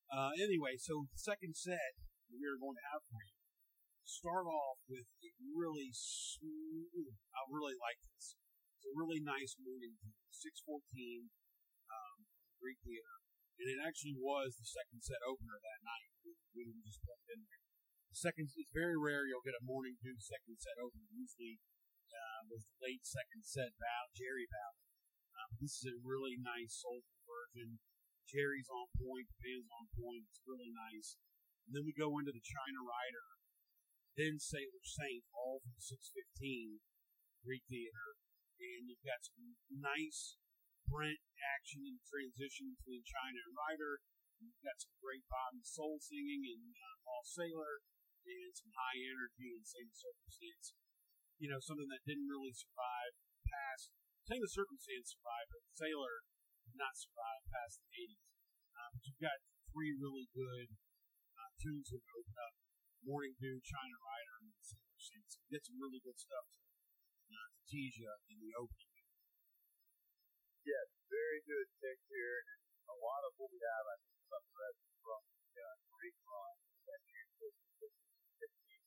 [0.09, 1.99] Uh, anyway, so the second set
[2.31, 3.35] we are going to have for you
[4.09, 7.13] start off with a really smooth.
[7.29, 8.33] I really like this.
[8.81, 10.01] It's a really nice morning.
[10.33, 11.29] Six fourteen
[11.93, 13.21] um, from the Greek Theater,
[13.61, 16.09] and it actually was the second set opener that night.
[16.25, 17.61] We, we didn't just put it in there.
[18.09, 21.05] The second, it's very rare you'll get a morning tune second set opener.
[21.13, 21.61] Usually
[22.09, 24.88] uh, was the late second set ballad, Jerry ballad.
[25.57, 27.81] This is a really nice soulful version.
[28.29, 30.29] Jerry's on point, the band's on point.
[30.29, 31.17] It's really nice.
[31.65, 33.27] And then we go into the China Rider,
[34.13, 36.85] then Sailor Saint, all from 615
[37.41, 38.21] Greek Theater.
[38.61, 40.37] And you've got some nice
[40.85, 41.21] Brent
[41.57, 44.01] action and transition between China and Rider.
[44.41, 47.83] You've got some great Bob and Soul singing in uh, Sailor,
[48.25, 50.73] and some high energy in Saint Circumstance.
[51.37, 53.13] You know, something that didn't really survive
[53.45, 53.93] past,
[54.29, 56.21] Same Circumstance survived, but Sailor
[56.61, 58.29] did not survive past the 80s.
[58.77, 59.41] Uh, but you've got
[59.73, 60.69] three really good
[61.33, 62.53] uh, tunes that open up
[63.01, 65.33] Morning Dew, China Rider, and Sailor Saints.
[65.41, 66.61] You get some really good stuff to,
[67.33, 69.01] uh, to tease you in the opening.
[70.61, 72.45] Yes, very good pick here.
[72.53, 75.57] And a lot of what we have, I think, about the rest is from the
[75.57, 76.53] uh, Greek run
[76.85, 77.33] that June
[77.81, 78.77] 15, 15.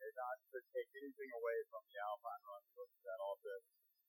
[0.00, 2.64] They're not to take anything away from the Alpine run.
[2.64, 3.52] We looked at that also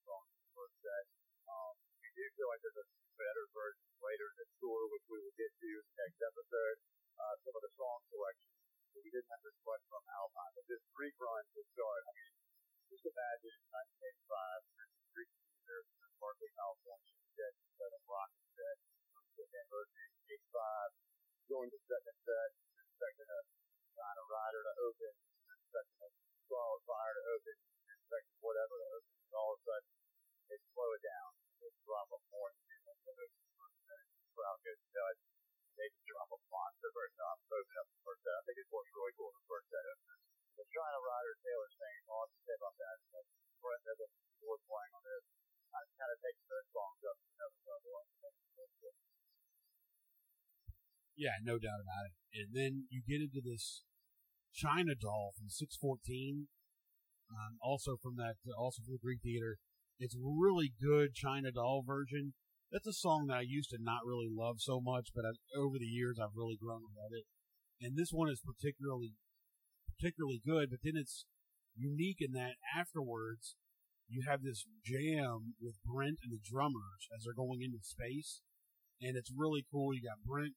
[0.08, 1.06] from first set.
[1.46, 2.88] Um, we do feel like there's a
[3.22, 5.70] better versions later in the tour, which we will get to
[6.02, 6.78] next episode.
[7.18, 8.58] Uh, some of the song selections.
[8.94, 12.12] So we didn't have this much from Alpine, but this Greek run to start, I
[12.18, 12.34] mean,
[12.90, 18.78] just imagine 1985, you're in the Greek theater in California, you set of rock set,
[19.38, 22.50] the anniversary 85, going to second set,
[22.82, 23.42] expecting a
[23.94, 25.14] China Rider to open,
[25.46, 26.10] expecting a
[26.50, 27.56] Scarlet Fire to open,
[27.86, 29.97] expecting whatever to open, and all of a sudden
[30.48, 31.30] they slow it down,
[31.60, 35.24] they drop a more than the first the crowd goes nuts,
[35.76, 38.68] they just drop a monster version off, open up the first set, I think it
[38.72, 40.24] works really cool the first set openers.
[40.58, 43.30] The China Rider, Sailor Saint, all I say about that is like,
[43.62, 45.26] Brett Evans, keyboard playing on this,
[45.70, 47.88] I kind of takes those songs up to another level.
[51.18, 52.16] Yeah, no doubt about it.
[52.30, 53.82] And then you get into this
[54.54, 56.46] China doll from 614,
[57.34, 59.58] um, also from that, also from the Greek Theater.
[60.00, 62.34] It's really good China doll version.
[62.72, 65.78] That's a song that I used to not really love so much, but I, over
[65.80, 67.26] the years I've really grown to love it.
[67.82, 69.14] And this one is particularly,
[69.98, 70.70] particularly good.
[70.70, 71.26] But then it's
[71.76, 73.56] unique in that afterwards
[74.08, 78.40] you have this jam with Brent and the drummers as they're going into space,
[79.04, 79.92] and it's really cool.
[79.92, 80.56] You got Brent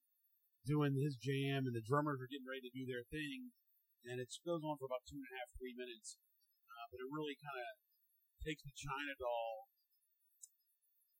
[0.63, 3.51] doing his jam, and the drummers are getting ready to do their thing,
[4.07, 6.15] and it goes on for about two and a half, three minutes.
[6.71, 7.90] Uh, but it really kind of
[8.43, 9.71] takes the China doll.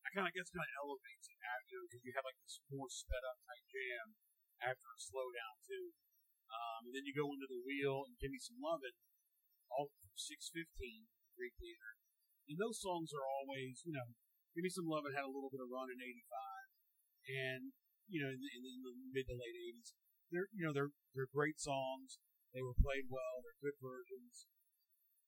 [0.01, 1.37] I kind of guess kind of elevates it,
[1.69, 4.17] you know, because you have like this more sped up type jam
[4.59, 5.95] after a slowdown too.
[6.51, 8.97] Um, and then you go into the wheel and give me some lovin',
[9.71, 11.07] all from six fifteen,
[11.39, 11.95] Greek Theater.
[12.51, 14.11] And those songs are always, you know,
[14.51, 17.61] Give Me Some Lovin' had a little bit of run in '85, and
[18.11, 19.95] you know, in the, in the mid to late '80s,
[20.27, 22.19] they're you know they're they're great songs.
[22.51, 23.39] They were played well.
[23.47, 24.50] They're good versions.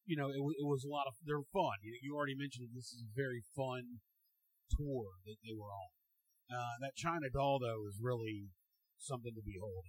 [0.03, 1.79] You know, it, it was a lot of they're fun.
[1.79, 4.03] You, you already mentioned this is a very fun
[4.67, 5.91] tour that they were on.
[6.51, 8.51] Uh, that China Doll though is really
[8.99, 9.87] something to behold.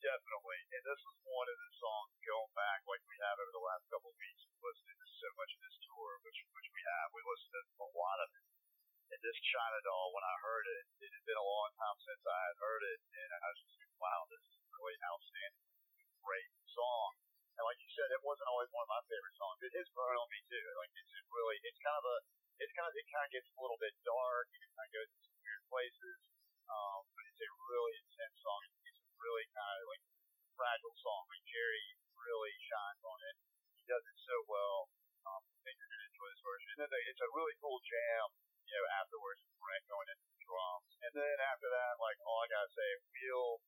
[0.00, 0.60] Definitely.
[0.72, 3.84] And this was one of the songs going back like we have over the last
[3.90, 7.12] couple of weeks, listening to so much of this tour, which which we have.
[7.12, 8.44] We listened to a lot of it.
[9.12, 12.22] And this China Doll, when I heard it, it had been a long time since
[12.26, 15.66] I had heard it, and I was just like, wow, this is really outstanding.
[16.22, 17.25] Great song.
[17.56, 19.58] And like you said, it wasn't always one of my favorite songs.
[19.64, 20.66] It has grown on me too.
[20.76, 22.16] Like it's just really, it's kind of a,
[22.60, 24.92] it's kind of, it kind of gets a little bit dark and it kind of
[24.92, 26.16] goes to some weird places.
[26.68, 28.60] Um, but it's a really intense song.
[28.84, 30.04] It's a really kind of like
[30.52, 31.22] fragile song.
[31.32, 33.36] Like Jerry really shines on it.
[33.80, 34.92] He does it so well.
[35.24, 36.68] Um, I think you're gonna enjoy this version.
[36.76, 38.36] And then they, it's a really cool jam.
[38.66, 42.50] You know, afterwards, Brent going into the drums, and then after that, like all I
[42.50, 43.62] gotta say, Wheel,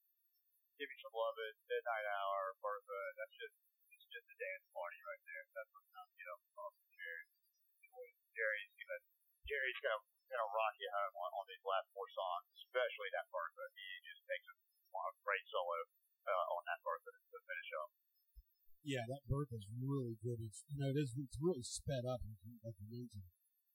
[0.74, 3.00] Give Me Some Lovin', Midnight Hour, Bertha.
[3.14, 3.54] That's just,
[4.12, 5.44] just a dance party right there.
[5.52, 7.26] That's what's not, you know, um, Jerry.
[8.38, 9.02] Jerry's gonna,
[9.50, 9.98] Jerry's gonna,
[10.30, 13.64] gonna rock you home on, on these last four songs, especially that Bertha.
[13.74, 15.78] He just takes a, a great solo
[16.22, 17.90] uh, on that Bertha to finish up.
[18.86, 20.38] Yeah, that Bertha is really good.
[20.38, 23.26] It's you know, it is it's really sped up like you, like you mentioned.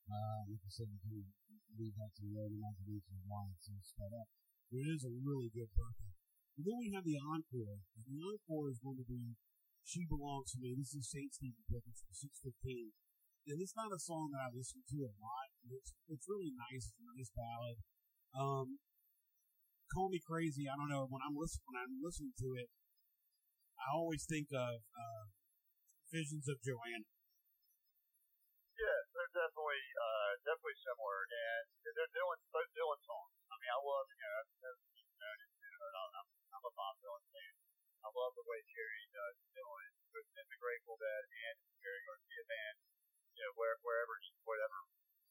[0.08, 1.28] Uh, like I said, you can
[1.76, 4.32] leave that to own imagination why it's so sped up.
[4.72, 6.16] But it is a really good Bertha.
[6.56, 7.84] And then we have the encore.
[8.00, 9.36] And the encore is going to be
[9.84, 10.72] She Belongs to Me.
[10.80, 11.36] This is St.
[11.36, 12.96] Stephen Pickens from 615.
[13.52, 15.52] And it's not a song that I listen to a lot.
[15.68, 16.88] It's, it's really nice.
[16.88, 17.78] It's a nice ballad.
[18.32, 18.80] Um,
[19.92, 20.72] Call Me Crazy.
[20.72, 21.04] I don't know.
[21.12, 22.72] When I'm listening, when I'm listening to it,
[23.76, 25.24] I always think of uh,
[26.08, 27.04] Visions of Johanna.
[28.80, 33.34] Yeah, they're definitely uh, definitely similar, and they're Dylan both Dylan songs.
[33.52, 36.28] I mean, I love you know, as you know, I'm,
[36.58, 37.63] I'm a Bob Dylan fan.
[38.04, 42.44] I love the way Jerry does Dylan with in the Grateful Dead and Jerry Garcia
[42.52, 42.78] band.
[43.32, 44.76] You know, where wherever he whatever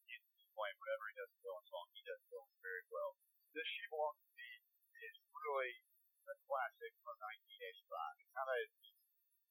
[0.08, 0.24] he's
[0.56, 3.12] playing, whatever he does Dylan song, he does Dylan very well.
[3.52, 4.50] This She Belongs to Me
[5.04, 5.84] is really
[6.32, 8.24] a classic from 1985.
[8.24, 8.60] It kind of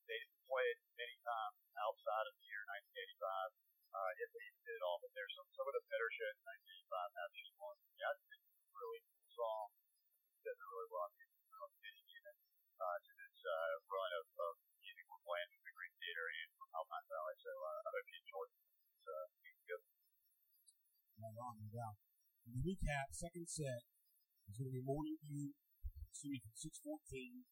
[0.09, 2.65] they didn't play it many times outside of the year
[3.21, 4.01] 1985.
[4.01, 6.45] Uh, if they did it all, but there's some some of the better shows in
[6.89, 8.01] 1985 have She to Me.
[8.01, 9.67] I think it's a really cool song.
[10.41, 11.05] It does really well.
[11.05, 11.31] I think
[12.81, 15.93] it's kind of fitting in it uh, uh, of, of music we're from the Greek
[16.01, 17.37] Theater and from Alpine Valley.
[17.37, 18.57] So uh, I hope you enjoy it.
[18.89, 19.83] It's, uh, it's good.
[21.21, 22.01] Right on, no doubt.
[22.49, 23.85] And the recap, second set,
[24.49, 25.53] is going to be Morning Dew,
[26.09, 27.45] excuse me, from 614.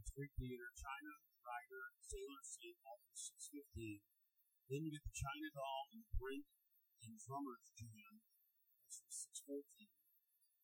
[0.00, 1.12] That's Greek Theater, China,
[1.44, 4.00] Rider, Sailor Saint, all from 615.
[4.72, 6.48] Then you get the China Doll and Brent
[7.04, 8.24] and Drummers Jam.
[8.80, 9.12] That's from
[9.52, 9.92] 614.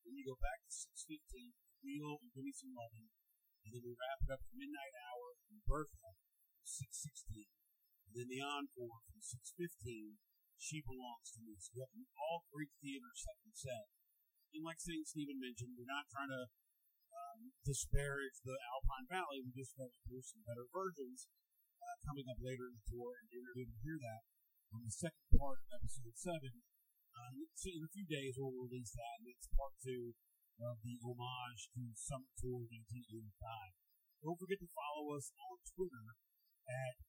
[0.08, 1.52] Then you go back to 615,
[1.84, 3.19] Wheel and Give Me Some Lovin'.
[3.64, 6.16] And then we wrap it up at Midnight Hour and Bertha
[6.56, 7.46] from 616.
[8.08, 10.18] And then the encore from 615,
[10.58, 11.54] She Belongs to Me.
[11.60, 13.86] So you have all Greek Theater second set.
[14.50, 15.06] And like St.
[15.06, 16.50] Stephen mentioned, we're not trying to
[17.14, 19.42] um, disparage the Alpine Valley.
[19.42, 21.30] We just felt like there's some better versions
[21.78, 24.26] uh, coming up later in the tour, and you're going to hear that
[24.74, 26.38] on the second part of episode 7.
[27.10, 30.14] Uh, so in a few days, we'll release that, and it's part two
[30.60, 33.72] of the homage to Summer Tour 1985.
[34.20, 36.12] Don't forget to follow us on Twitter
[36.68, 37.00] at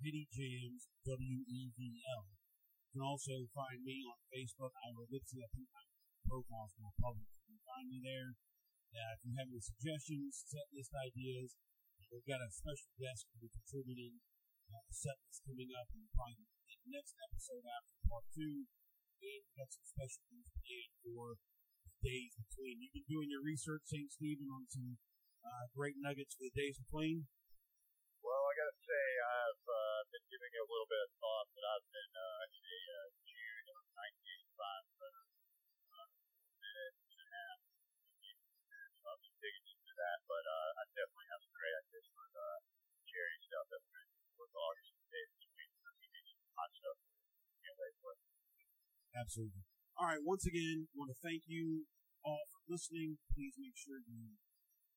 [0.00, 0.24] Hitty.
[0.32, 1.68] You
[2.96, 5.44] can also find me on Facebook, Ira Lipsy.
[5.44, 5.84] I think my
[6.24, 7.28] profile's more public.
[7.44, 8.40] You can find me there.
[8.94, 11.58] Uh, if you have any suggestions, set list ideas,
[12.08, 14.22] we've got a special guest who'll be contributing
[14.72, 18.64] uh, a set list coming up in probably the next episode after part two.
[19.20, 21.36] And we've got some special things planned for
[22.04, 22.84] days between.
[22.84, 24.12] You've been doing your research, St.
[24.12, 25.00] Stephen, on some
[25.40, 27.24] uh, great nuggets for the days between.
[28.20, 31.64] Well, I gotta say, I've uh, been giving it a little bit of thought, but
[31.64, 35.12] I've been uh, in a uh, June of 1985 for
[35.96, 37.58] uh, a minute and a half.
[39.00, 42.26] So I've been digging into that, but uh, I definitely have some great ideas for
[42.32, 42.48] the
[43.08, 45.68] Jerry stuff that we're going to do August and days between.
[45.80, 46.98] So it's going to be some hot stuff.
[47.64, 48.20] Can't wait for it.
[49.16, 49.73] Absolutely.
[49.94, 50.26] All right.
[50.26, 51.86] Once again, want to thank you
[52.26, 53.22] all for listening.
[53.30, 54.34] Please make sure you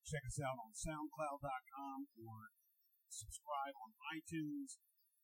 [0.02, 2.50] check us out on SoundCloud.com or
[3.06, 4.74] subscribe on iTunes.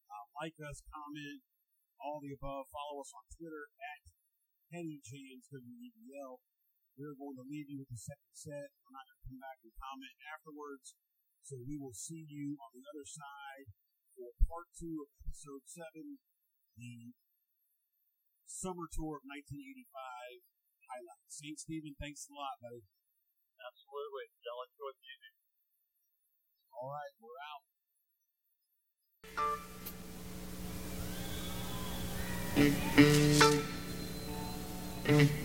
[0.06, 1.42] Uh, like us, comment,
[1.98, 2.70] all the above.
[2.70, 4.14] Follow us on Twitter at
[4.70, 6.38] HennyJamesWEBL.
[6.94, 8.70] We're going to leave you with the second set.
[8.78, 10.94] We're not going to come back and comment afterwards.
[11.42, 13.74] So we will see you on the other side
[14.14, 16.22] for part two of episode seven,
[16.78, 17.10] the
[18.46, 20.44] summer tour of 1985
[20.88, 21.34] highlights.
[21.40, 21.58] St.
[21.58, 22.84] Stephen, thanks a lot, buddy.
[23.60, 24.28] Absolutely.
[24.44, 25.34] Y'all enjoy the music.
[26.74, 27.64] All right, we're out.
[32.54, 33.58] Mm-hmm.
[35.06, 35.43] mm-hmm.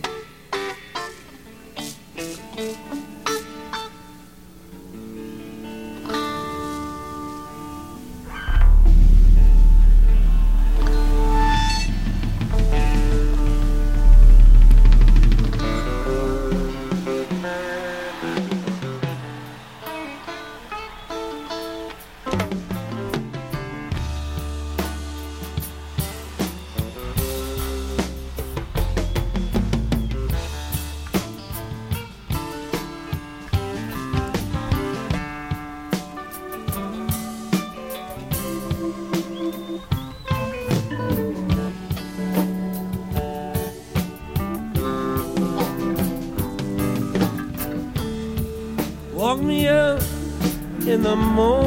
[51.10, 51.59] The morning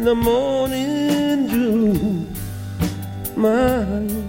[0.00, 2.26] in the morning dew,
[3.36, 4.19] my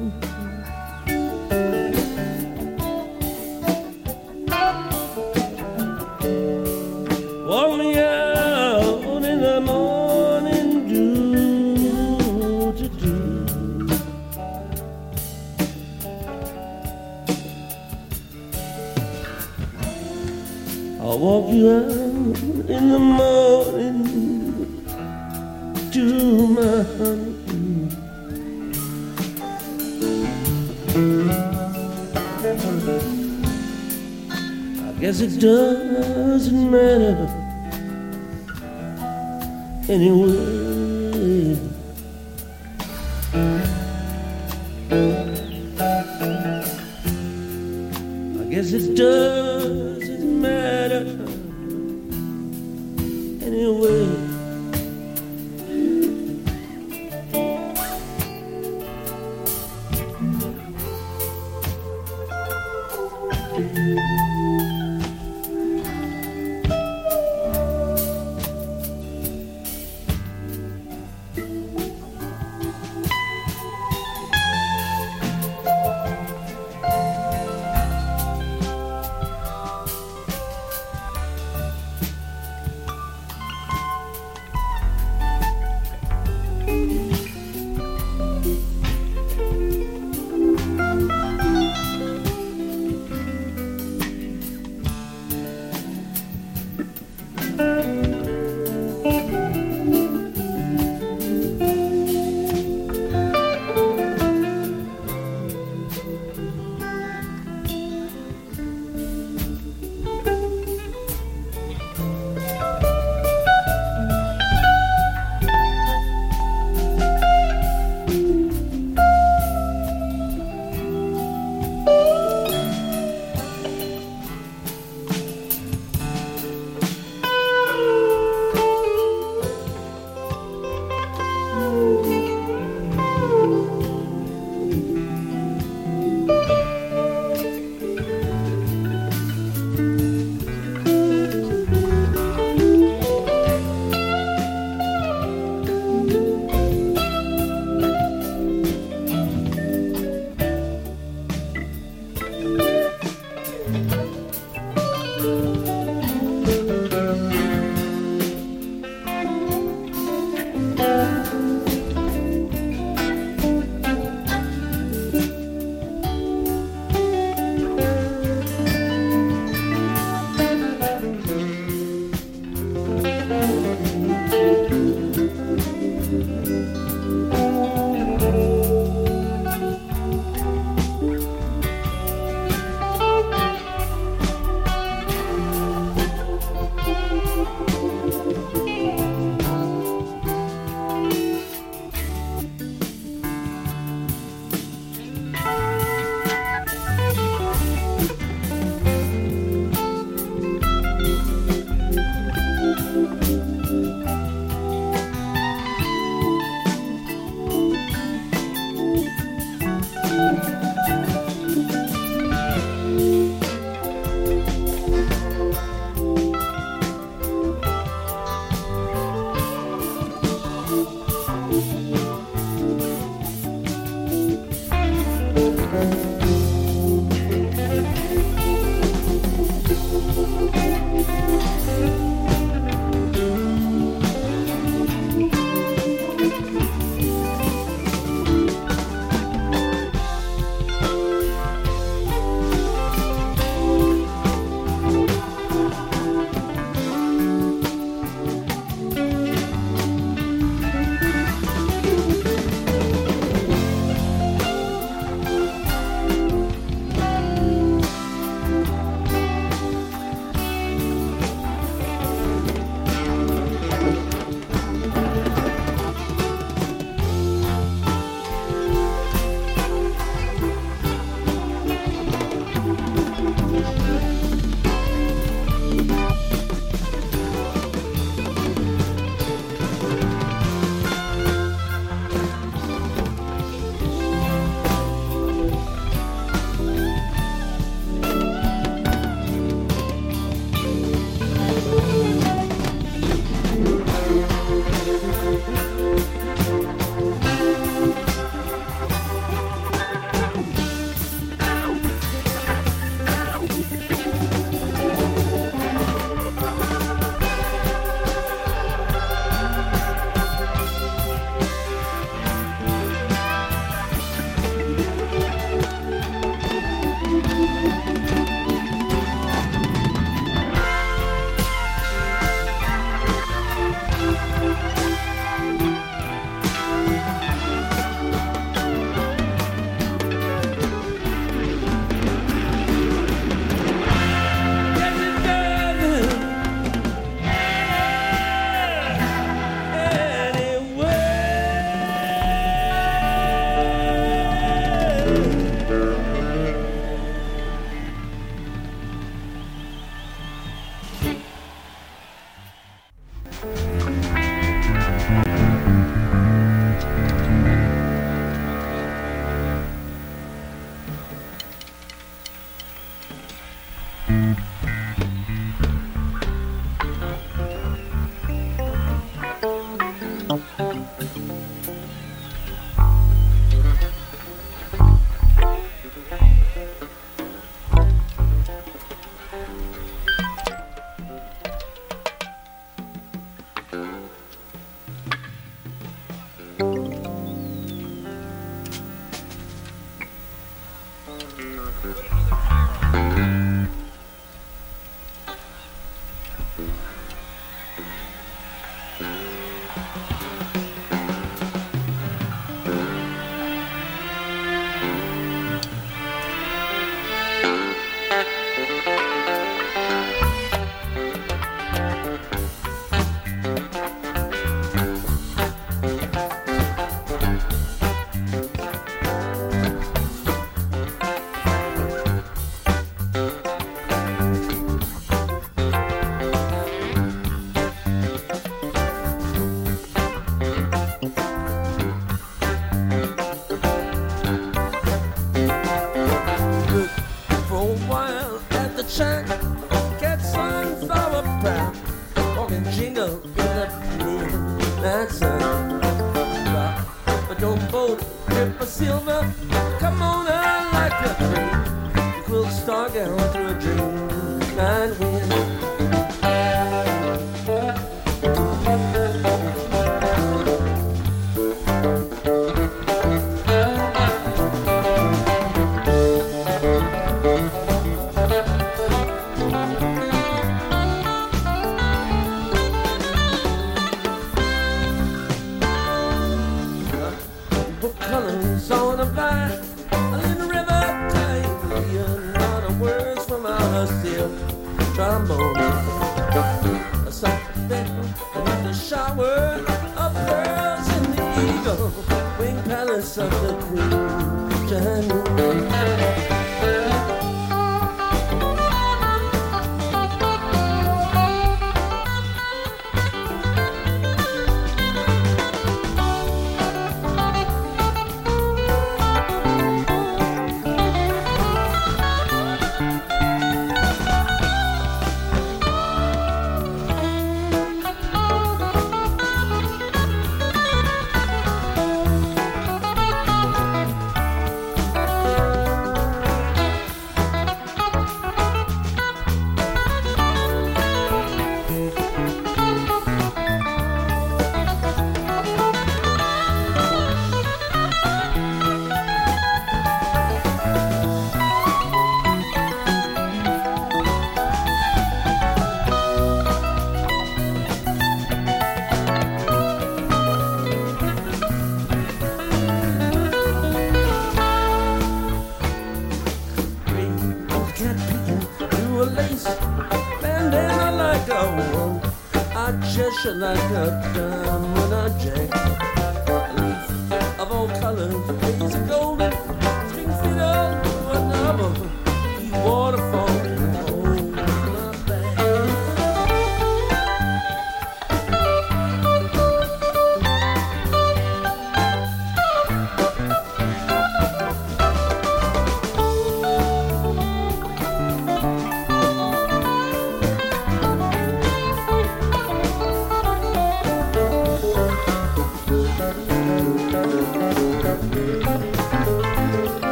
[563.41, 564.30] gesture like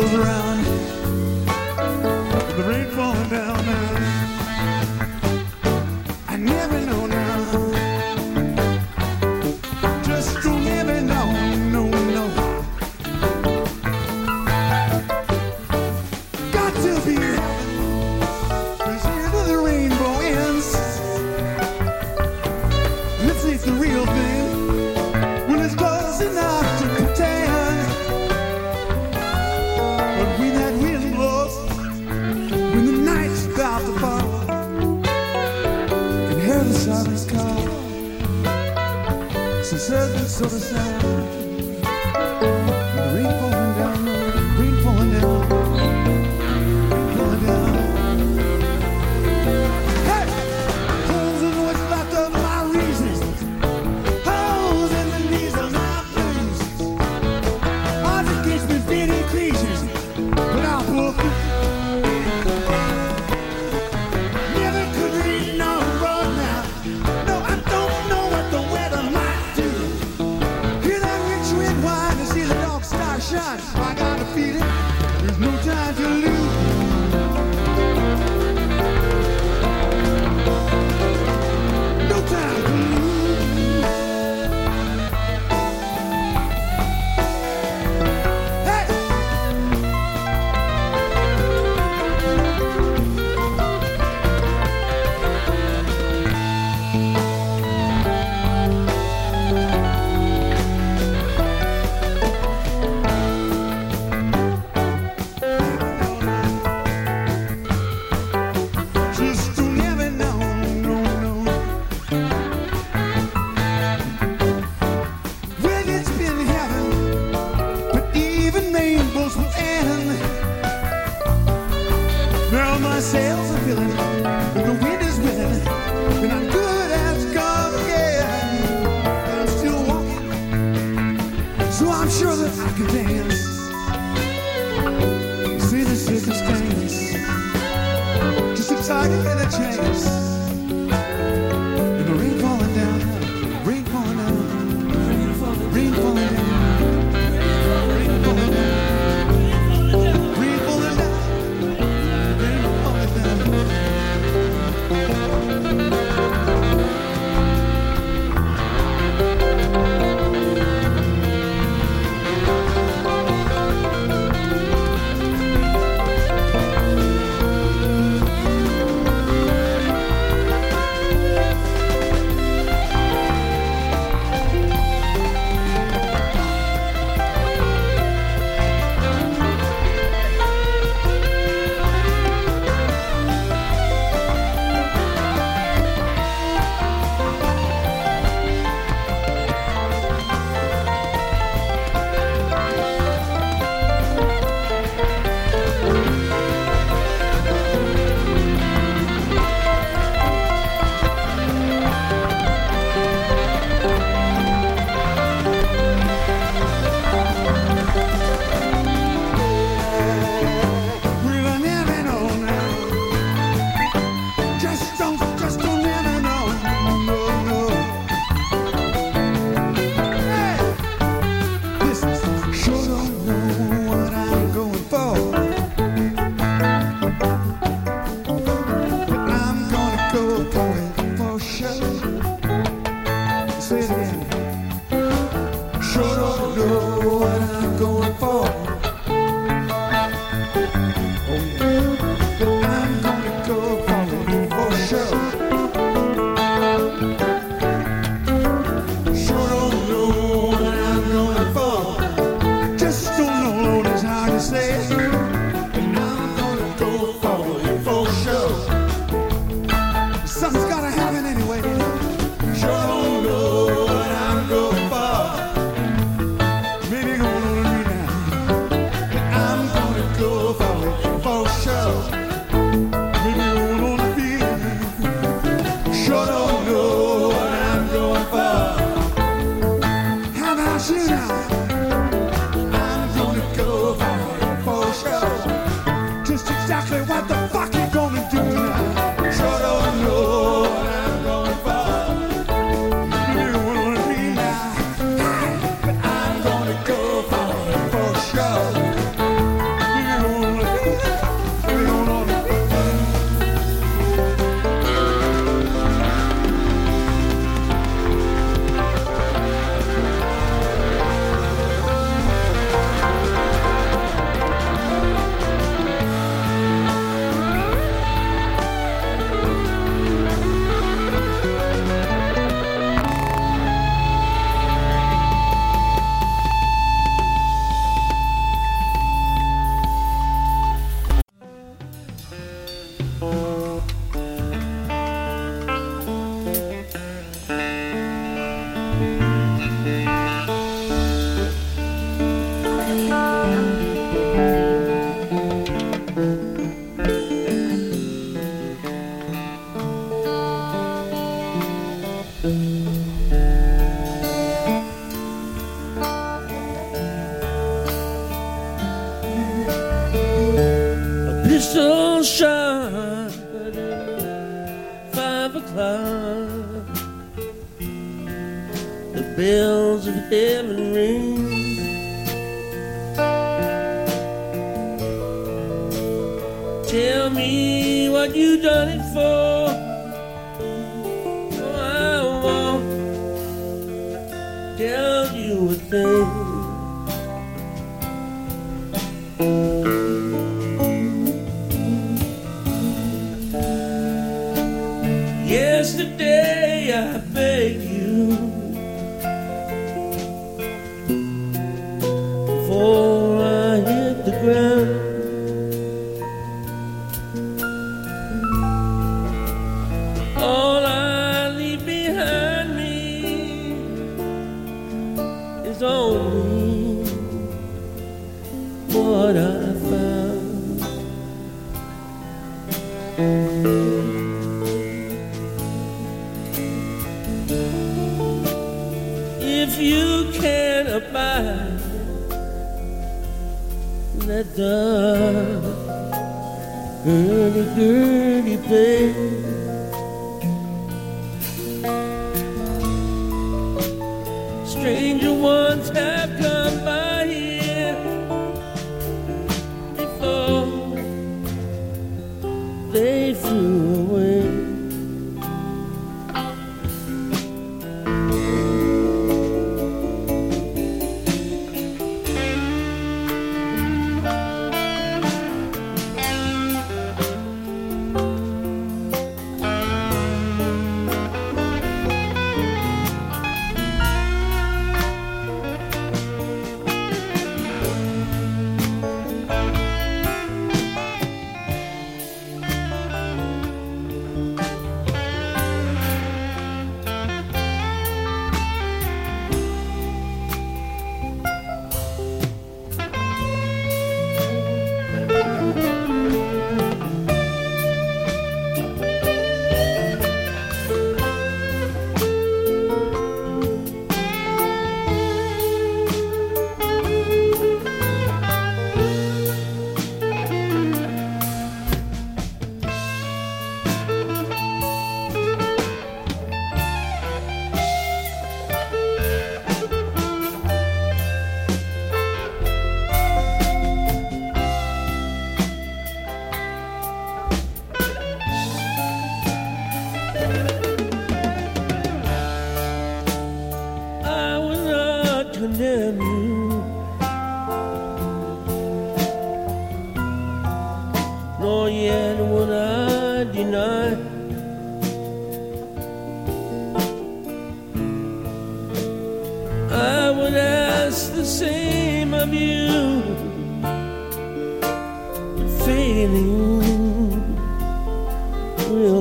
[0.00, 0.37] that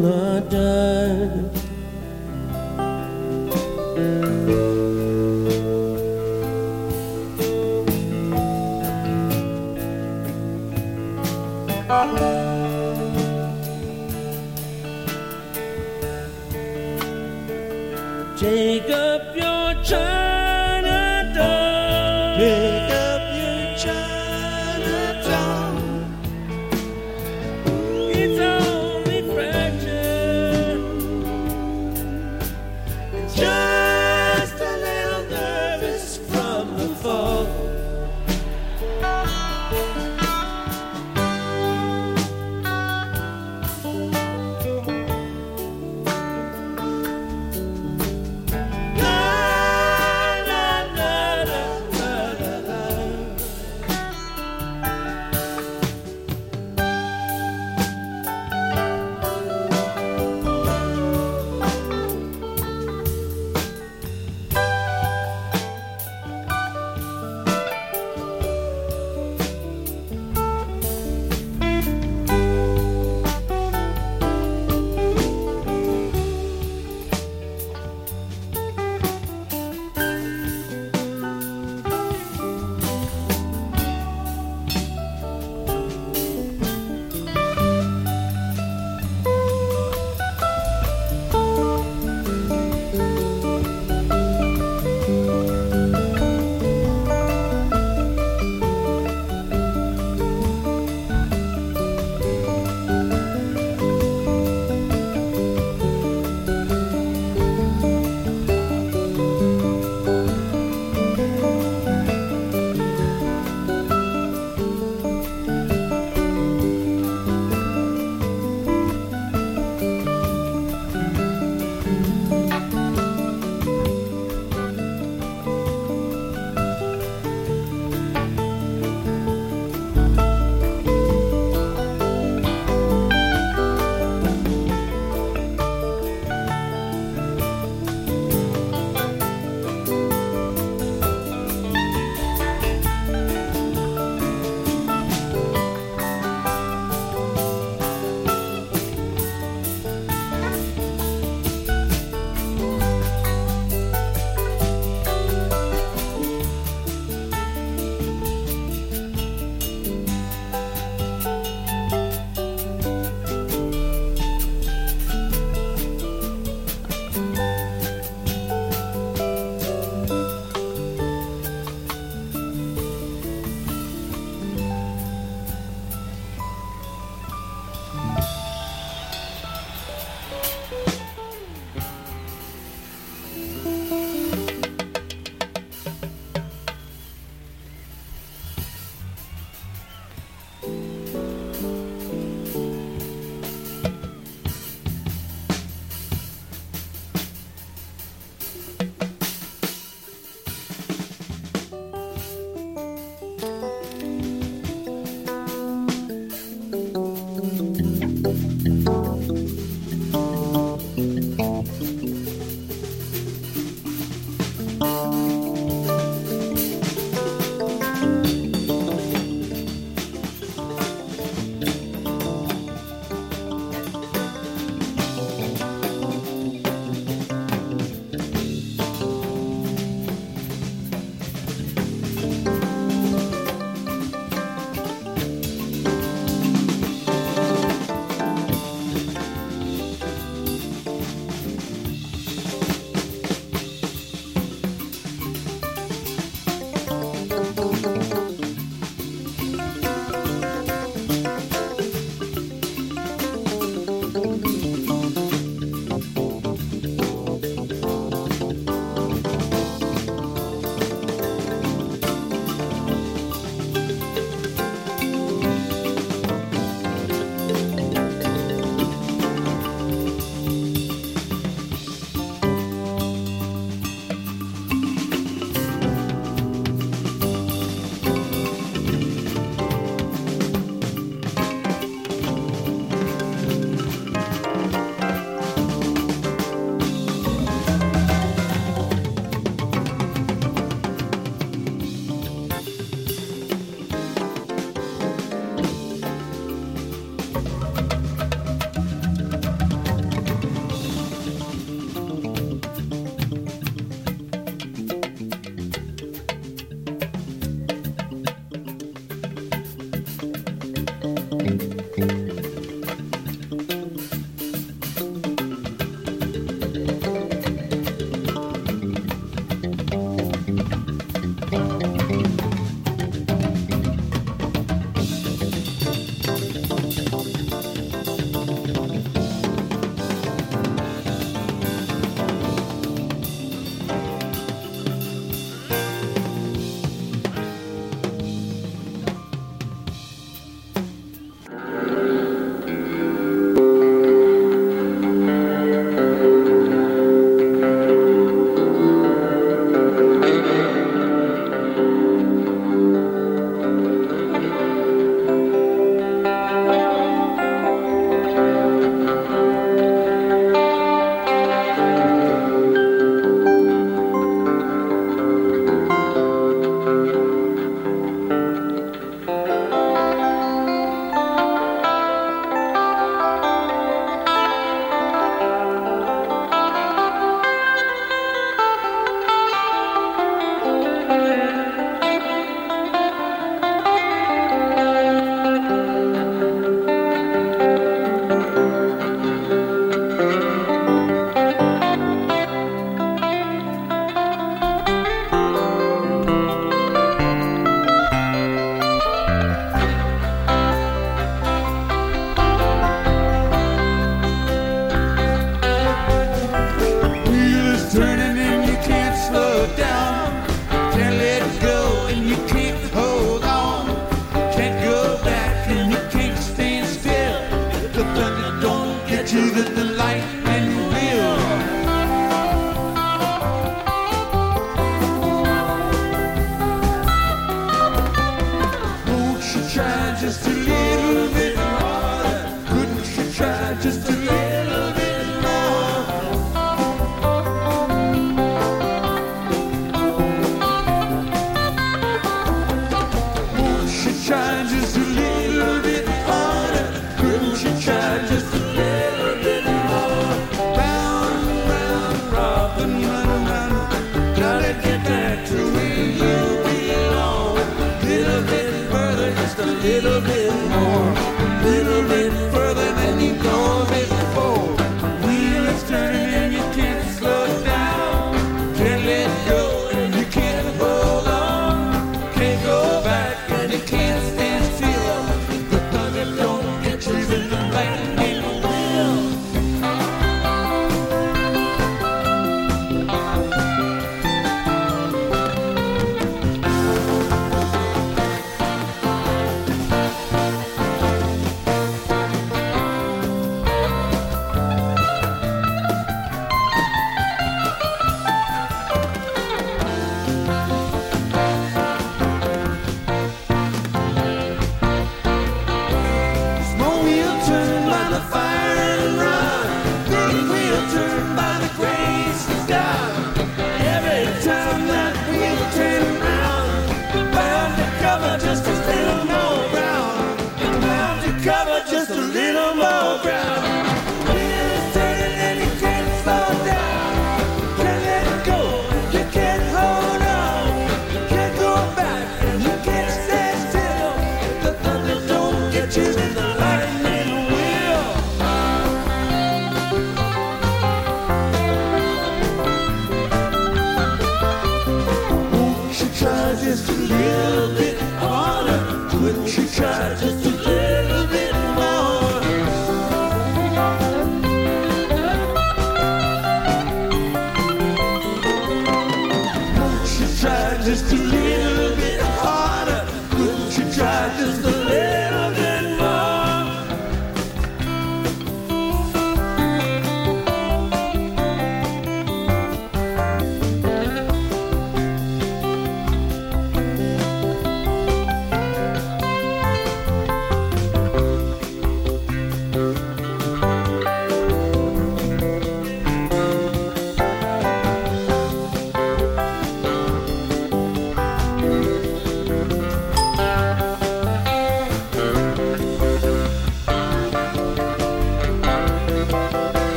[0.00, 1.61] gonna die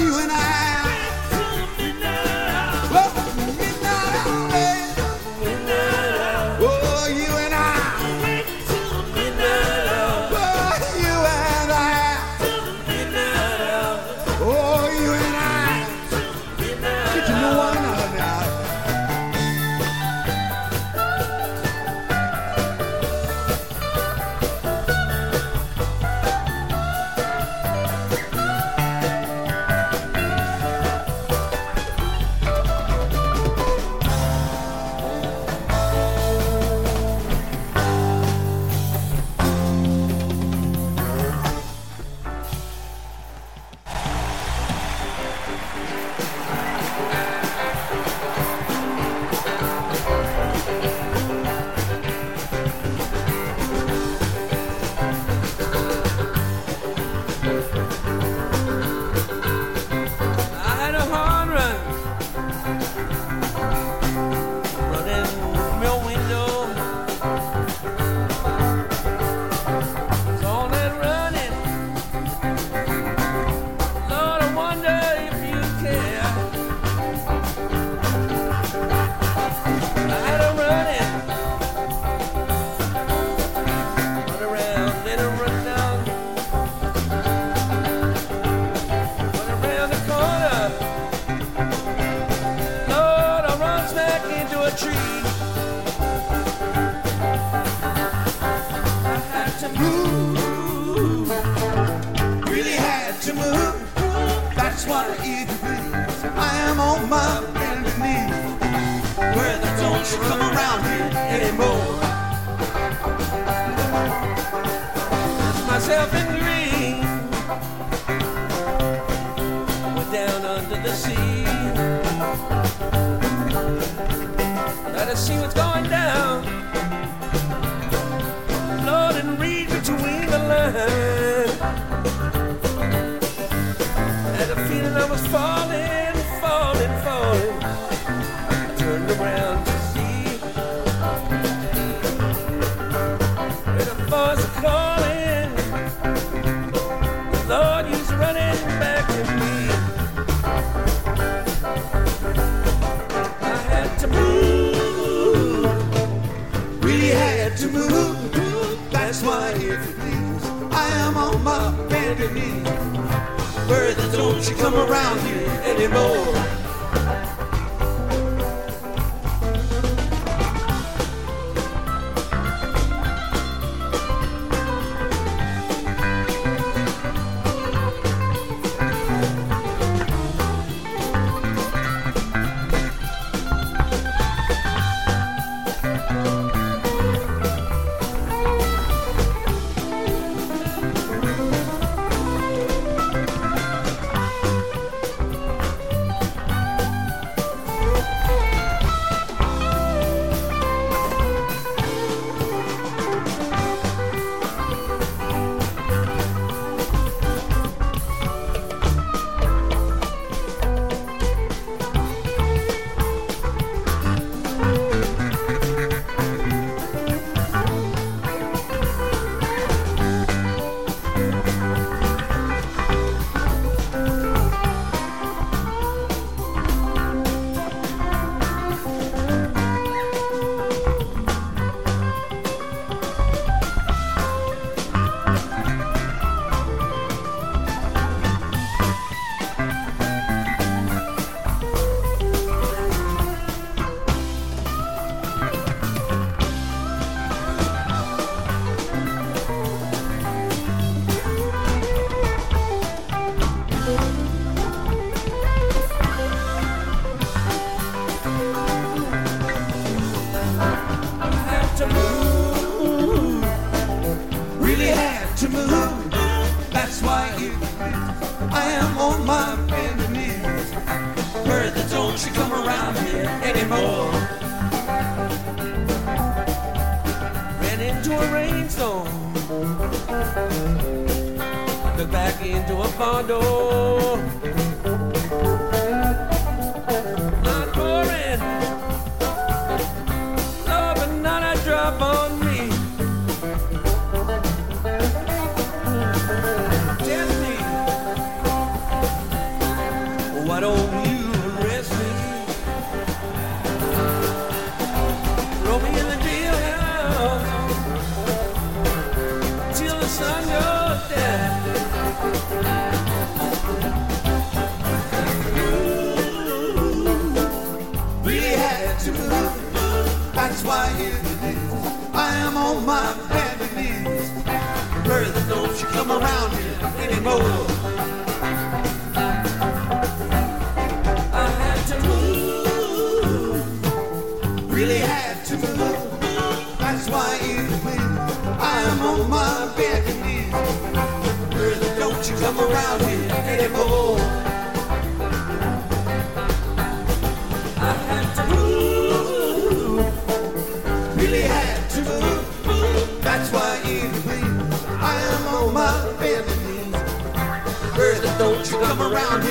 [0.00, 0.79] you and I.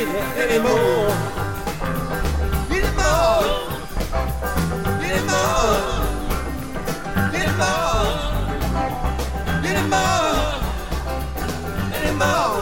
[0.07, 1.09] anymore.
[12.01, 12.58] Anymore.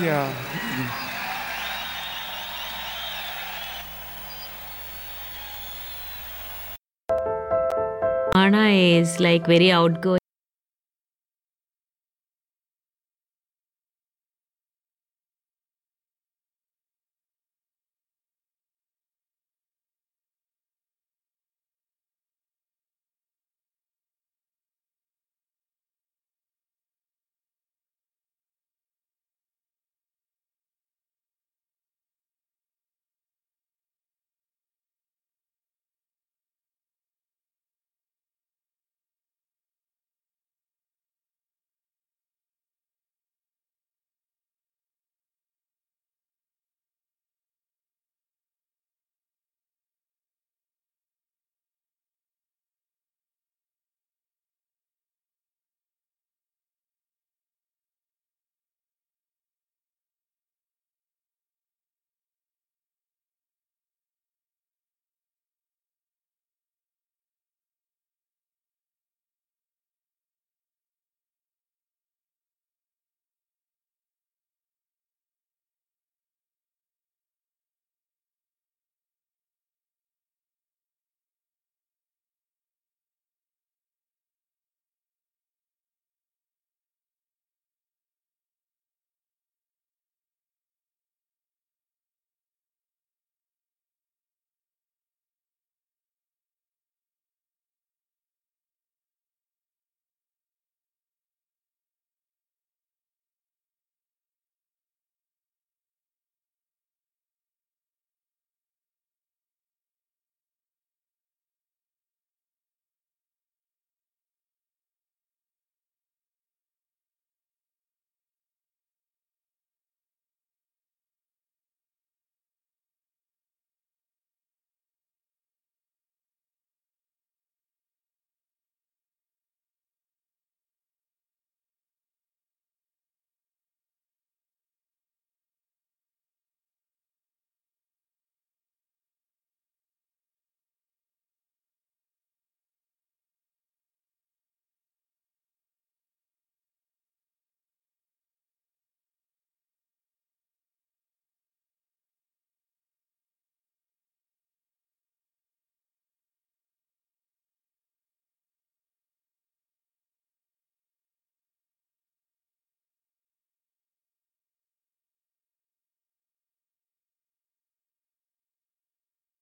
[0.00, 0.50] Thank.
[8.34, 10.19] Anna is like very outgoing.